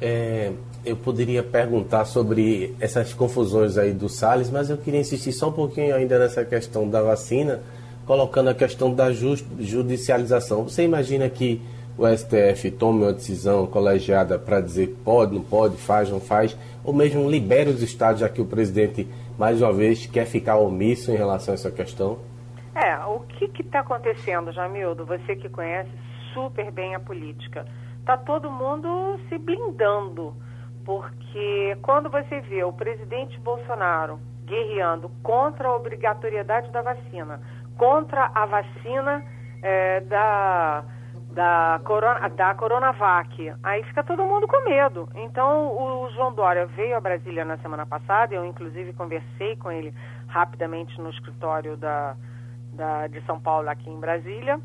[0.02, 0.52] É,
[0.86, 5.52] eu poderia perguntar sobre essas confusões aí do Salles, mas eu queria insistir só um
[5.52, 7.62] pouquinho ainda nessa questão da vacina,
[8.06, 10.64] colocando a questão da judicialização.
[10.64, 11.62] Você imagina que
[11.98, 16.94] o STF tome uma decisão colegiada para dizer pode, não pode, faz, não faz, ou
[16.94, 19.08] mesmo libere os estados, já que o presidente,
[19.38, 22.20] mais uma vez, quer ficar omisso em relação a essa questão?
[22.76, 25.06] É, o que está acontecendo, Jamildo?
[25.06, 25.90] Você que conhece
[26.34, 27.66] super bem a política.
[28.02, 30.36] Está todo mundo se blindando
[30.86, 37.42] porque quando você vê o presidente Bolsonaro guerreando contra a obrigatoriedade da vacina,
[37.76, 39.26] contra a vacina
[39.64, 40.86] é, da,
[41.32, 45.10] da, corona, da Coronavac, aí fica todo mundo com medo.
[45.16, 49.92] Então, o João Dória veio a Brasília na semana passada, eu inclusive conversei com ele
[50.28, 52.16] rapidamente no escritório da,
[52.74, 54.60] da, de São Paulo, aqui em Brasília.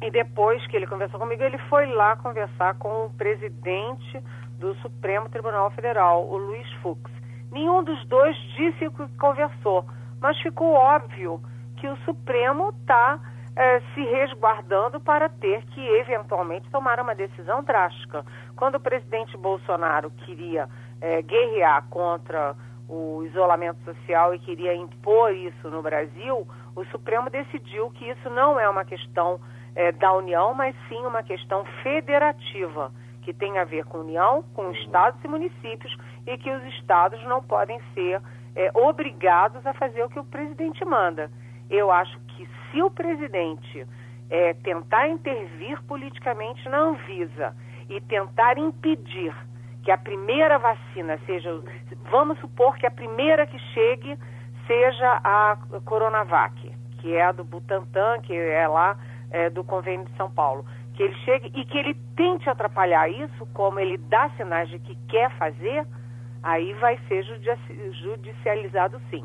[0.00, 4.22] E depois que ele conversou comigo, ele foi lá conversar com o presidente
[4.58, 7.00] do Supremo Tribunal Federal, o Luiz Fux.
[7.50, 9.84] Nenhum dos dois disse que conversou,
[10.20, 11.40] mas ficou óbvio
[11.76, 13.20] que o Supremo está
[13.56, 18.24] eh, se resguardando para ter que eventualmente tomar uma decisão drástica.
[18.56, 20.68] Quando o presidente Bolsonaro queria
[21.00, 22.54] eh, guerrear contra
[22.88, 28.58] o isolamento social e queria impor isso no Brasil, o Supremo decidiu que isso não
[28.58, 29.40] é uma questão
[29.74, 32.92] eh, da União, mas sim uma questão federativa
[33.28, 35.94] que tem a ver com União, com estados e municípios,
[36.26, 38.22] e que os estados não podem ser
[38.56, 41.30] é, obrigados a fazer o que o presidente manda.
[41.68, 43.86] Eu acho que se o presidente
[44.30, 47.54] é, tentar intervir politicamente na Anvisa
[47.90, 49.34] e tentar impedir
[49.82, 51.50] que a primeira vacina seja,
[52.10, 54.18] vamos supor que a primeira que chegue
[54.66, 58.96] seja a Coronavac, que é a do Butantan, que é lá
[59.30, 60.64] é, do convênio de São Paulo
[60.98, 64.96] que ele chegue e que ele tente atrapalhar isso, como ele dá sinais de que
[65.06, 65.86] quer fazer,
[66.42, 67.22] aí vai ser
[67.92, 69.24] judicializado sim.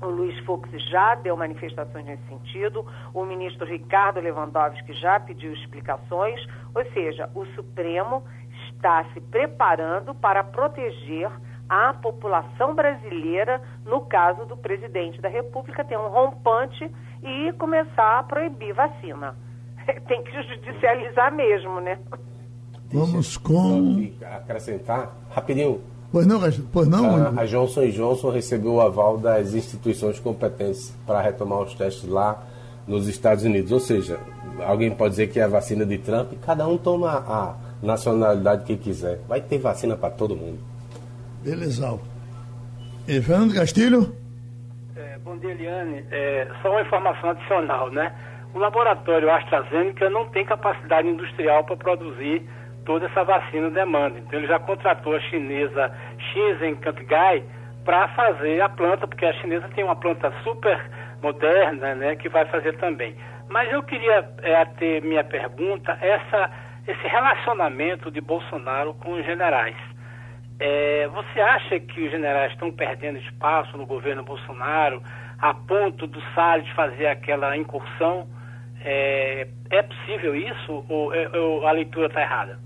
[0.00, 6.40] O Luiz Fux já deu manifestações nesse sentido, o ministro Ricardo Lewandowski já pediu explicações,
[6.72, 8.22] ou seja, o Supremo
[8.68, 11.28] está se preparando para proteger
[11.68, 16.88] a população brasileira no caso do presidente da República ter um rompante
[17.20, 19.34] e começar a proibir vacina.
[20.08, 21.98] tem que judicializar mesmo, né?
[22.92, 24.10] Vamos com.
[24.22, 25.80] Acrescentar, rapidinho.
[26.12, 26.40] Pois não,
[26.72, 27.16] pois não.
[27.16, 32.40] A, a Johnson Johnson recebeu o aval das instituições competentes para retomar os testes lá
[32.86, 33.72] nos Estados Unidos.
[33.72, 34.20] Ou seja,
[34.64, 38.76] alguém pode dizer que é a vacina de Trump, cada um toma a nacionalidade que
[38.76, 39.18] quiser.
[39.28, 40.58] Vai ter vacina para todo mundo.
[41.42, 41.98] Beleza.
[43.08, 44.14] E Fernando Castilho?
[44.94, 46.04] É, bom dia, Eliane.
[46.12, 48.14] É, só uma informação adicional, né?
[48.54, 52.48] O laboratório AstraZeneca não tem capacidade industrial para produzir
[52.86, 54.18] toda essa vacina demanda.
[54.18, 57.42] Então ele já contratou a chinesa Shenzhen Kantgai
[57.84, 60.80] para fazer a planta, porque a chinesa tem uma planta super
[61.20, 63.16] moderna, né, que vai fazer também.
[63.48, 66.50] Mas eu queria é, ter minha pergunta, essa,
[66.86, 69.76] esse relacionamento de Bolsonaro com os generais.
[70.60, 75.02] É, você acha que os generais estão perdendo espaço no governo Bolsonaro
[75.40, 78.28] a ponto do Salles fazer aquela incursão
[78.84, 82.58] é, é possível isso ou, é, ou a leitura está errada?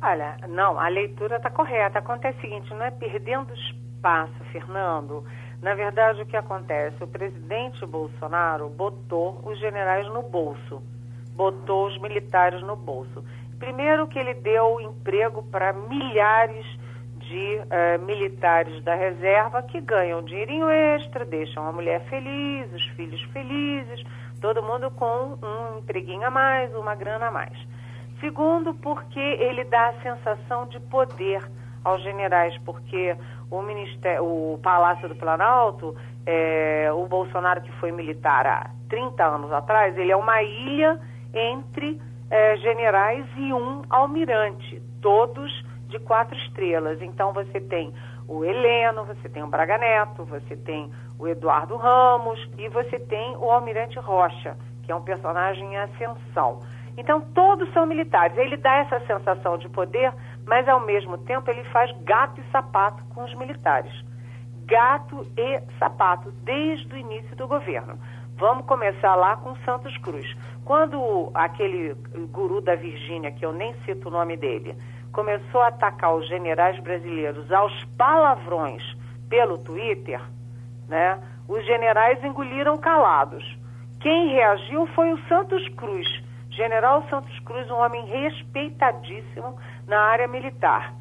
[0.00, 1.98] Olha, não, a leitura está correta.
[1.98, 5.24] Acontece o seguinte, não é perdendo espaço, Fernando.
[5.60, 7.02] Na verdade, o que acontece?
[7.02, 10.80] O presidente Bolsonaro botou os generais no bolso,
[11.34, 13.24] botou os militares no bolso.
[13.58, 16.64] Primeiro que ele deu emprego para milhares
[17.16, 23.20] de uh, militares da reserva que ganham dinheirinho extra, deixam a mulher feliz, os filhos
[23.32, 24.04] felizes,
[24.40, 27.56] todo mundo com um empreguinho a mais, uma grana a mais.
[28.20, 31.48] Segundo, porque ele dá a sensação de poder
[31.84, 33.16] aos generais, porque
[33.50, 35.94] o, ministério, o Palácio do Planalto,
[36.26, 41.00] é, o Bolsonaro que foi militar há 30 anos atrás, ele é uma ilha
[41.32, 45.50] entre é, generais e um almirante, todos
[45.88, 47.00] de quatro estrelas.
[47.00, 47.92] Então você tem
[48.28, 53.34] o Heleno, você tem o Braga Neto, você tem o Eduardo Ramos e você tem
[53.38, 56.60] o Almirante Rocha, que é um personagem em ascensão.
[56.98, 58.36] Então todos são militares.
[58.36, 60.12] Ele dá essa sensação de poder,
[60.44, 63.92] mas ao mesmo tempo ele faz gato e sapato com os militares.
[64.66, 67.98] Gato e sapato desde o início do governo.
[68.36, 70.26] Vamos começar lá com Santos Cruz.
[70.64, 71.94] Quando aquele
[72.30, 74.76] guru da Virgínia, que eu nem cito o nome dele,
[75.12, 78.82] começou a atacar os generais brasileiros aos palavrões
[79.28, 80.20] pelo Twitter,
[80.88, 83.44] né, os generais engoliram calados.
[84.00, 86.06] Quem reagiu foi o Santos Cruz,
[86.50, 89.56] general Santos Cruz, um homem respeitadíssimo
[89.86, 90.94] na área militar.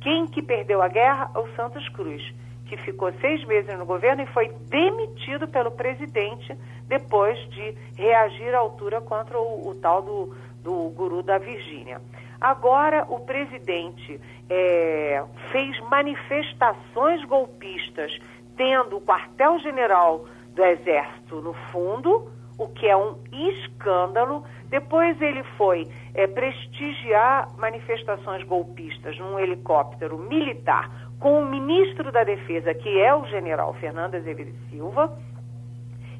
[0.00, 1.30] Quem que perdeu a guerra?
[1.34, 2.22] O Santos Cruz,
[2.66, 8.58] que ficou seis meses no governo e foi demitido pelo presidente depois de reagir à
[8.58, 12.00] altura contra o, o tal do, do guru da Virgínia.
[12.40, 14.18] Agora, o presidente
[14.48, 15.22] é,
[15.52, 18.18] fez manifestações golpistas,
[18.56, 20.24] tendo o quartel-general
[20.54, 24.44] do Exército no fundo, o que é um escândalo.
[24.68, 32.72] Depois, ele foi é, prestigiar manifestações golpistas num helicóptero militar com o ministro da Defesa,
[32.72, 35.14] que é o general Fernando Azevedo Silva,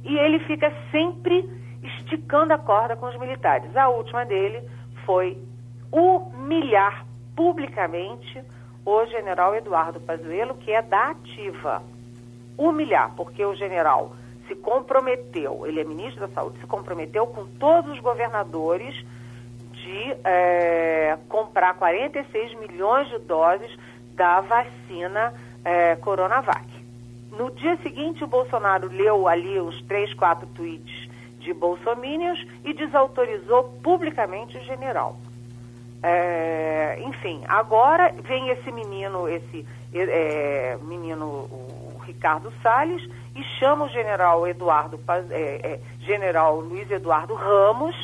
[0.05, 1.49] e ele fica sempre
[1.83, 3.75] esticando a corda com os militares.
[3.75, 4.63] A última dele
[5.07, 5.39] foi
[5.93, 8.43] humilhar publicamente
[8.85, 11.83] o general Eduardo Pazuello, que é da ativa.
[12.57, 14.15] Humilhar, porque o general
[14.47, 18.95] se comprometeu, ele é ministro da Saúde, se comprometeu com todos os governadores
[19.73, 23.71] de é, comprar 46 milhões de doses
[24.15, 25.33] da vacina
[25.65, 26.67] é, Coronavac.
[27.31, 33.65] No dia seguinte, o Bolsonaro leu ali os três, quatro tweets de bolsomínios e desautorizou
[33.83, 35.17] publicamente o general.
[36.03, 43.03] É, enfim, agora vem esse menino, esse é, menino, o Ricardo Salles,
[43.37, 44.99] e chama o general Eduardo,
[45.31, 47.95] é, é, general Luiz Eduardo Ramos,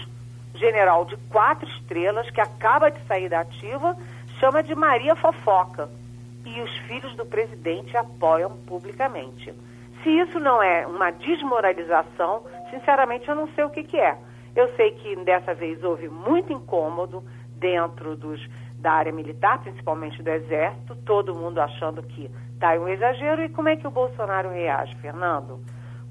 [0.54, 3.96] general de quatro estrelas, que acaba de sair da ativa,
[4.38, 5.88] chama de Maria Fofoca.
[6.44, 9.52] E os filhos do presidente apoiam publicamente.
[10.02, 14.16] Se isso não é uma desmoralização, sinceramente eu não sei o que, que é.
[14.54, 17.22] Eu sei que dessa vez houve muito incômodo,
[17.56, 18.40] dentro dos,
[18.78, 23.42] da área militar, principalmente do Exército, todo mundo achando que está um exagero.
[23.42, 25.60] E como é que o Bolsonaro reage, Fernando?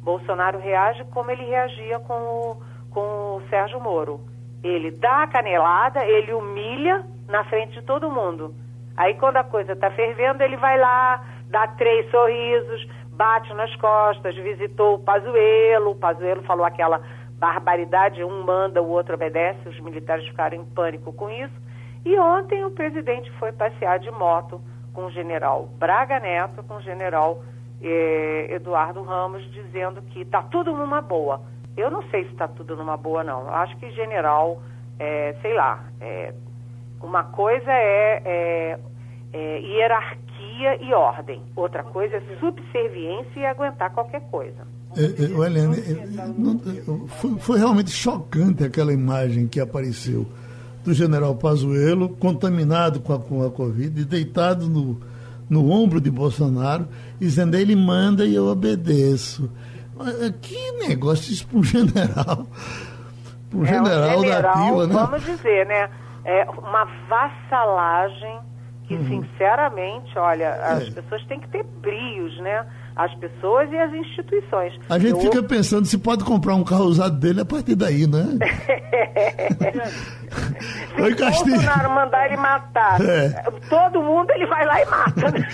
[0.01, 4.19] Bolsonaro reage como ele reagia com o, com o Sérgio Moro.
[4.63, 8.53] Ele dá a canelada, ele humilha na frente de todo mundo.
[8.95, 14.35] Aí quando a coisa está fervendo, ele vai lá, dá três sorrisos, bate nas costas,
[14.35, 17.01] visitou o Pazuello, o Pazuello falou aquela
[17.39, 21.53] barbaridade, um manda, o outro obedece, os militares ficaram em pânico com isso.
[22.03, 24.61] E ontem o presidente foi passear de moto
[24.93, 27.43] com o general Braga Neto, com o general
[27.81, 31.41] eh, Eduardo Ramos, dizendo que está tudo numa boa.
[31.75, 33.41] Eu não sei se está tudo numa boa, não.
[33.41, 34.61] Eu acho que general,
[34.97, 36.33] é, sei lá, é,
[37.01, 38.79] uma coisa é,
[39.33, 44.65] é hierarquia e ordem, outra coisa é subserviência e aguentar qualquer coisa.
[44.97, 50.25] É, é, Helene, é, foi, foi, realmente chocante aquela imagem que apareceu
[50.83, 55.01] do general Pazuello contaminado com a, com a Covid, deitado no,
[55.49, 56.87] no ombro de Bolsonaro,
[57.19, 59.49] dizendo ele manda e eu obedeço.
[60.41, 62.47] Que negócio isso para um general.
[63.49, 64.93] Para um general, é, um general da ativa, né?
[64.93, 65.89] Vamos dizer, né?
[66.23, 68.39] É uma vassalagem
[68.87, 69.07] que, uhum.
[69.07, 72.65] sinceramente, olha, as pessoas têm que ter brios, né?
[72.95, 74.73] As pessoas e as instituições.
[74.89, 75.21] A gente Eu...
[75.21, 78.23] fica pensando se pode comprar um carro usado dele a partir daí, né?
[80.95, 81.55] se Oi, Castilho.
[81.55, 83.29] Bolsonaro mandar ele matar é.
[83.69, 85.31] todo mundo, ele vai lá e mata.
[85.31, 85.47] Né?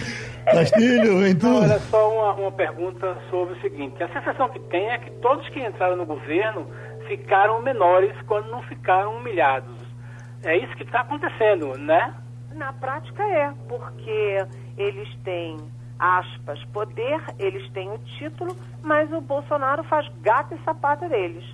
[0.51, 1.61] Castilho, então.
[1.61, 5.47] Olha só uma, uma pergunta sobre o seguinte: a sensação que tem é que todos
[5.49, 6.67] que entraram no governo
[7.07, 9.75] ficaram menores quando não ficaram humilhados.
[10.43, 12.13] É isso que está acontecendo, né?
[12.55, 14.37] Na prática é, porque
[14.77, 15.57] eles têm
[16.01, 21.45] aspas, poder, eles têm o título, mas o Bolsonaro faz gato e sapato deles.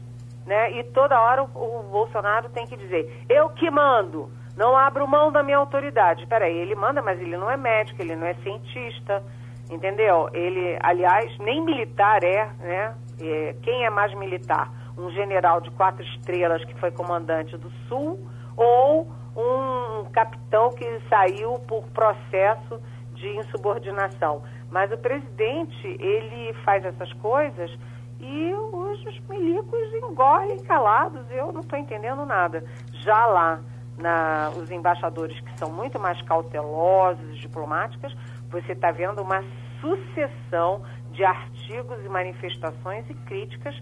[0.45, 0.71] né?
[0.71, 5.31] E toda hora o, o Bolsonaro tem que dizer, eu que mando, não abro mão
[5.31, 6.25] da minha autoridade.
[6.25, 9.21] Peraí, ele manda, mas ele não é médico, ele não é cientista,
[9.69, 10.29] entendeu?
[10.33, 12.95] Ele, aliás, nem militar é, né?
[13.19, 14.71] É, quem é mais militar?
[14.97, 18.17] Um general de quatro estrelas que foi comandante do Sul
[18.55, 22.81] ou um capitão que saiu por processo
[23.17, 24.43] de insubordinação.
[24.71, 27.71] Mas o presidente, ele faz essas coisas
[28.19, 31.29] e os, os milicos engolem calados.
[31.31, 32.63] Eu não estou entendendo nada.
[33.03, 33.59] Já lá,
[33.97, 38.15] na, os embaixadores que são muito mais cautelosos, diplomáticas,
[38.49, 39.43] você está vendo uma
[39.81, 43.75] sucessão de artigos e manifestações e críticas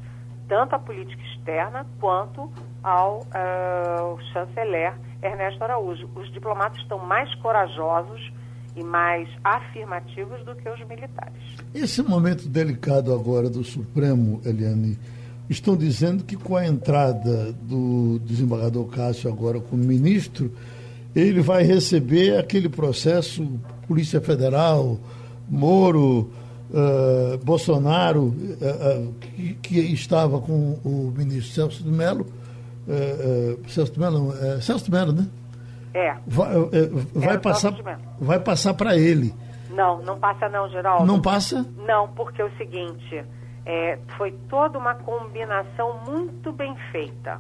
[0.47, 2.51] tanto à política externa quanto
[2.83, 6.09] ao uh, chanceler Ernesto Araújo.
[6.15, 8.31] Os diplomatas estão mais corajosos
[8.76, 11.34] e mais afirmativos do que os militares.
[11.73, 14.97] Esse momento delicado agora do Supremo, Eliane,
[15.49, 20.51] estão dizendo que com a entrada do desembargador Cássio agora como ministro,
[21.15, 23.47] ele vai receber aquele processo
[23.88, 24.99] Polícia Federal,
[25.49, 26.32] Moro,
[26.71, 32.26] uh, Bolsonaro, uh, uh, que, que, estava com o ministro Celso de Mello,
[33.67, 35.28] Celso de Mello, Celso de Mello, né?
[35.95, 36.13] É.
[36.27, 36.47] Vai,
[37.15, 37.73] vai passar,
[38.19, 39.33] vai passar para ele.
[39.69, 41.05] Não, não passa não, Geraldo.
[41.05, 41.65] Não passa?
[41.77, 43.23] Não, porque é o seguinte,
[43.65, 47.39] é, foi toda uma combinação muito bem feita,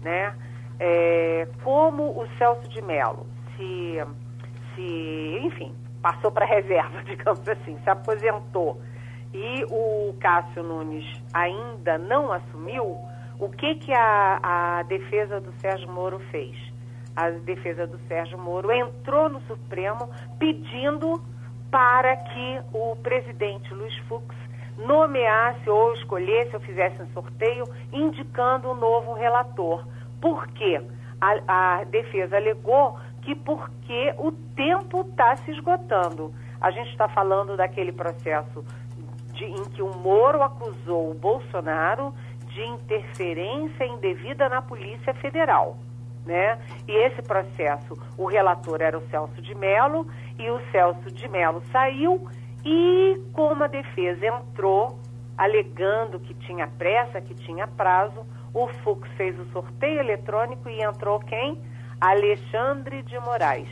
[0.00, 0.32] né?
[0.78, 3.26] É, como o Celso de Mello
[3.56, 4.00] se,
[4.76, 8.80] se enfim, passou para reserva, digamos assim, se aposentou
[9.34, 12.96] e o Cássio Nunes ainda não assumiu,
[13.40, 16.56] o que, que a, a defesa do Sérgio Moro fez?
[17.18, 20.08] A defesa do Sérgio Moro entrou no Supremo
[20.38, 21.20] pedindo
[21.68, 24.36] para que o presidente Luiz Fux
[24.76, 29.84] nomeasse ou escolhesse ou fizesse um sorteio indicando um novo relator.
[30.20, 30.80] Por quê?
[31.20, 36.32] A, a defesa alegou que porque o tempo está se esgotando.
[36.60, 38.64] A gente está falando daquele processo
[39.32, 42.14] de, em que o Moro acusou o Bolsonaro
[42.46, 45.76] de interferência indevida na Polícia Federal.
[46.28, 46.58] Né?
[46.86, 50.06] E esse processo, o relator era o Celso de Mello,
[50.38, 52.28] e o Celso de Mello saiu,
[52.62, 54.98] e como a defesa entrou,
[55.38, 61.18] alegando que tinha pressa, que tinha prazo, o Fux fez o sorteio eletrônico e entrou
[61.18, 61.58] quem?
[61.98, 63.70] Alexandre de Moraes.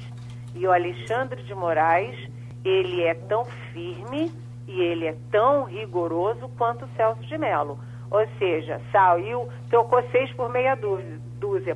[0.55, 2.17] E o Alexandre de Moraes,
[2.65, 4.33] ele é tão firme
[4.67, 7.79] e ele é tão rigoroso quanto o Celso de Mello.
[8.11, 11.16] Ou seja, saiu, trocou seis por meia dúzia,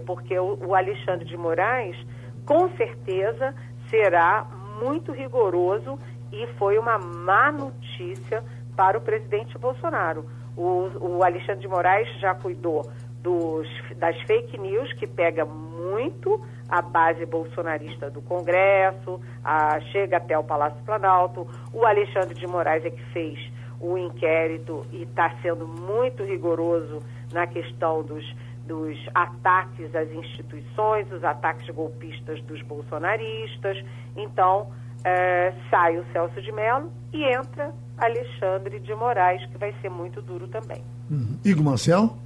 [0.07, 1.97] porque o, o Alexandre de Moraes,
[2.45, 3.55] com certeza,
[3.89, 4.47] será
[4.83, 5.99] muito rigoroso
[6.33, 8.43] e foi uma má notícia
[8.77, 10.25] para o presidente Bolsonaro.
[10.57, 12.91] O, o Alexandre de Moraes já cuidou
[13.23, 20.39] dos, das fake news, que pega muito a base bolsonarista do Congresso, a, chega até
[20.39, 21.47] o Palácio Planalto.
[21.73, 23.39] O Alexandre de Moraes é que fez
[23.81, 26.99] o inquérito e está sendo muito rigoroso
[27.33, 28.25] na questão dos,
[28.71, 33.85] dos ataques às instituições, os ataques golpistas dos bolsonaristas.
[34.17, 34.71] Então,
[35.03, 40.23] é, sai o Celso de Mello e entra Alexandre de Moraes, que vai ser muito
[40.23, 40.85] duro também.
[41.11, 41.37] Uhum.
[41.45, 42.17] Igor Marcel?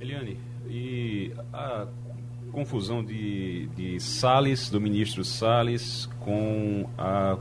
[0.00, 1.86] Eliane, e a
[2.50, 7.36] confusão de, de Salles, do ministro Salles, com a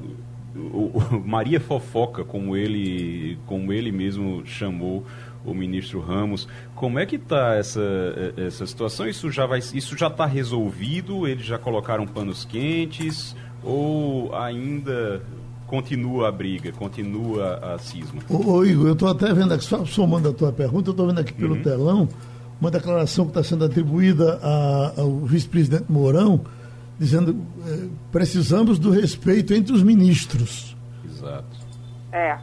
[0.53, 5.05] o, o Maria Fofoca, como ele, como ele mesmo chamou
[5.47, 6.47] o ministro Ramos.
[6.75, 7.81] Como é que está essa,
[8.37, 9.07] essa situação?
[9.07, 11.27] Isso já vai, isso já está resolvido?
[11.27, 15.21] Eles já colocaram panos quentes ou ainda
[15.65, 18.21] continua a briga, continua a cisma?
[18.29, 21.07] Ô, ô Igor, eu estou até vendo aqui, só somando a tua pergunta, eu estou
[21.07, 21.61] vendo aqui pelo uhum.
[21.61, 22.09] telão
[22.59, 26.41] uma declaração que está sendo atribuída a, ao vice-presidente Mourão,
[26.99, 30.75] dizendo é, precisamos do respeito entre os ministros.
[31.05, 31.45] Exato.
[32.11, 32.37] É.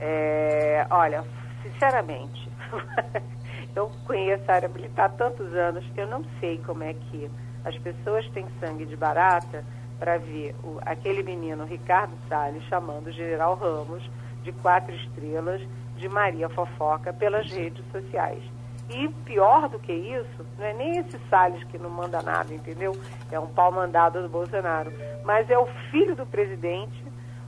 [0.00, 1.24] é olha,
[1.62, 2.50] sinceramente,
[3.74, 7.30] eu conheço a área militar há tantos anos que eu não sei como é que
[7.64, 9.64] as pessoas têm sangue de barata
[9.98, 14.02] para ver o, aquele menino Ricardo Salles chamando o general Ramos
[14.42, 15.60] de quatro estrelas
[15.96, 18.42] de Maria Fofoca pelas redes sociais.
[18.90, 22.92] E pior do que isso, não é nem esse Salles que não manda nada, entendeu?
[23.30, 24.92] É um pau mandado do Bolsonaro.
[25.24, 27.02] Mas é o filho do presidente,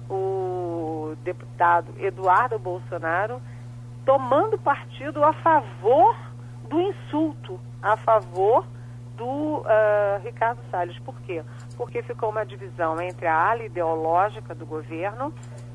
[0.08, 3.42] o deputado Eduardo Bolsonaro,
[4.04, 6.16] tomando partido a favor
[6.68, 8.66] do insulto, a favor
[9.16, 9.64] do uh,
[10.22, 10.98] Ricardo Salles.
[11.00, 11.42] Por quê?
[11.76, 15.32] Porque ficou uma divisão entre a ala ideológica do governo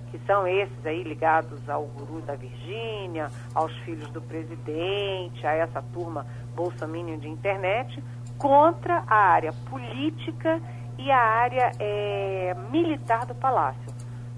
[0.09, 5.81] que são esses aí ligados ao guru da Virgínia, aos filhos do presidente, a essa
[5.93, 6.25] turma
[6.55, 8.03] bolsominion de internet,
[8.37, 10.59] contra a área política
[10.97, 13.93] e a área é, militar do Palácio.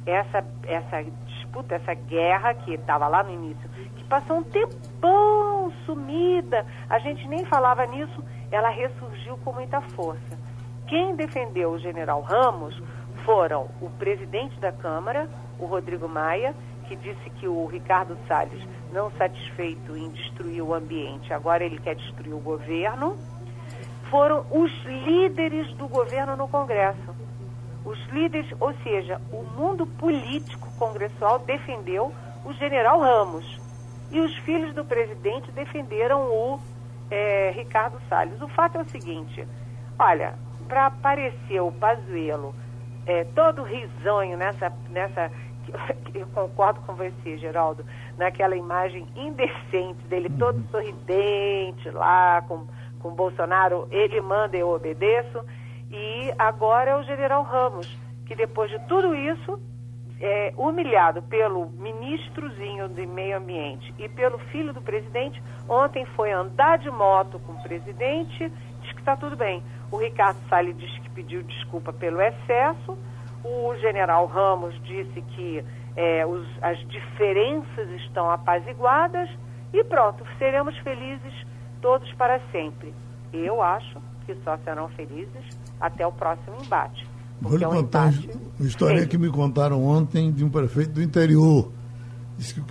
[0.05, 1.03] Essa, essa
[1.51, 7.27] disputa, essa guerra que estava lá no início, que passou um tempão sumida, a gente
[7.27, 10.39] nem falava nisso, ela ressurgiu com muita força.
[10.87, 12.81] Quem defendeu o general Ramos
[13.25, 15.29] foram o presidente da Câmara,
[15.59, 16.55] o Rodrigo Maia,
[16.87, 21.95] que disse que o Ricardo Salles, não satisfeito em destruir o ambiente, agora ele quer
[21.95, 23.15] destruir o governo,
[24.09, 27.20] foram os líderes do governo no Congresso.
[27.83, 32.13] Os líderes, ou seja, o mundo político congressual defendeu
[32.45, 33.59] o general Ramos.
[34.11, 36.59] E os filhos do presidente defenderam o
[37.09, 38.41] é, Ricardo Salles.
[38.41, 39.47] O fato é o seguinte:
[39.97, 40.35] olha,
[40.67, 42.53] para aparecer o Pazuello
[43.05, 45.31] é, todo risonho nessa, nessa.
[46.13, 47.85] Eu concordo com você, Geraldo,
[48.17, 50.67] naquela imagem indecente dele, todo uhum.
[50.69, 52.67] sorridente lá, com,
[52.99, 55.41] com Bolsonaro, ele manda, eu obedeço.
[55.91, 57.87] E agora é o general Ramos,
[58.25, 59.59] que depois de tudo isso,
[60.21, 66.77] é, humilhado pelo ministrozinho de meio ambiente e pelo filho do presidente, ontem foi andar
[66.77, 69.63] de moto com o presidente, diz que está tudo bem.
[69.91, 72.97] O Ricardo Salles diz que pediu desculpa pelo excesso.
[73.43, 75.65] O general Ramos disse que
[75.97, 79.29] é, os, as diferenças estão apaziguadas
[79.73, 81.33] e pronto, seremos felizes
[81.81, 82.93] todos para sempre.
[83.33, 87.05] Eu acho que só serão felizes até o próximo embate.
[87.41, 88.29] Vou lhe é um contar embate...
[88.59, 91.71] uma história que me contaram ontem de um prefeito do interior.
[92.37, 92.61] Que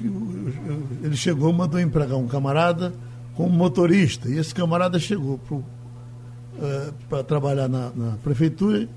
[1.02, 2.92] ele chegou, mandou empregar um camarada
[3.34, 4.28] como motorista.
[4.28, 5.64] E esse camarada chegou para o
[7.18, 8.88] uh, trabalhar na, na, prefeitura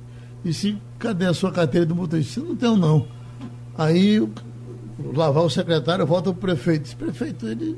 [0.43, 2.41] e disse, cadê a sua carteira de motorista?
[2.41, 3.07] Não tenho não.
[3.78, 4.28] Aí
[5.14, 6.84] lavar o secretário volta o prefeito.
[6.84, 7.78] Disse, prefeito, ele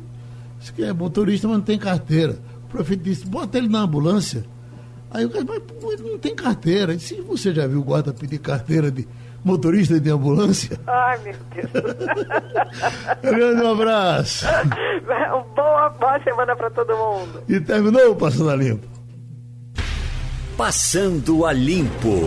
[0.60, 2.40] disse que é motorista, mas não tem carteira.
[2.66, 4.46] O prefeito disse, bota ele na ambulância.
[5.16, 6.94] Aí o cara, mas ele não tem carteira.
[6.94, 9.08] E se você já viu o guarda pedir carteira de
[9.46, 10.78] motorista de ambulância?
[10.86, 11.72] Ai, meu Deus.
[13.64, 14.46] um abraço.
[15.56, 17.44] Boa, boa semana para todo mundo.
[17.48, 18.86] E terminou o Passando a Limpo.
[20.58, 22.20] Passando a Limpo.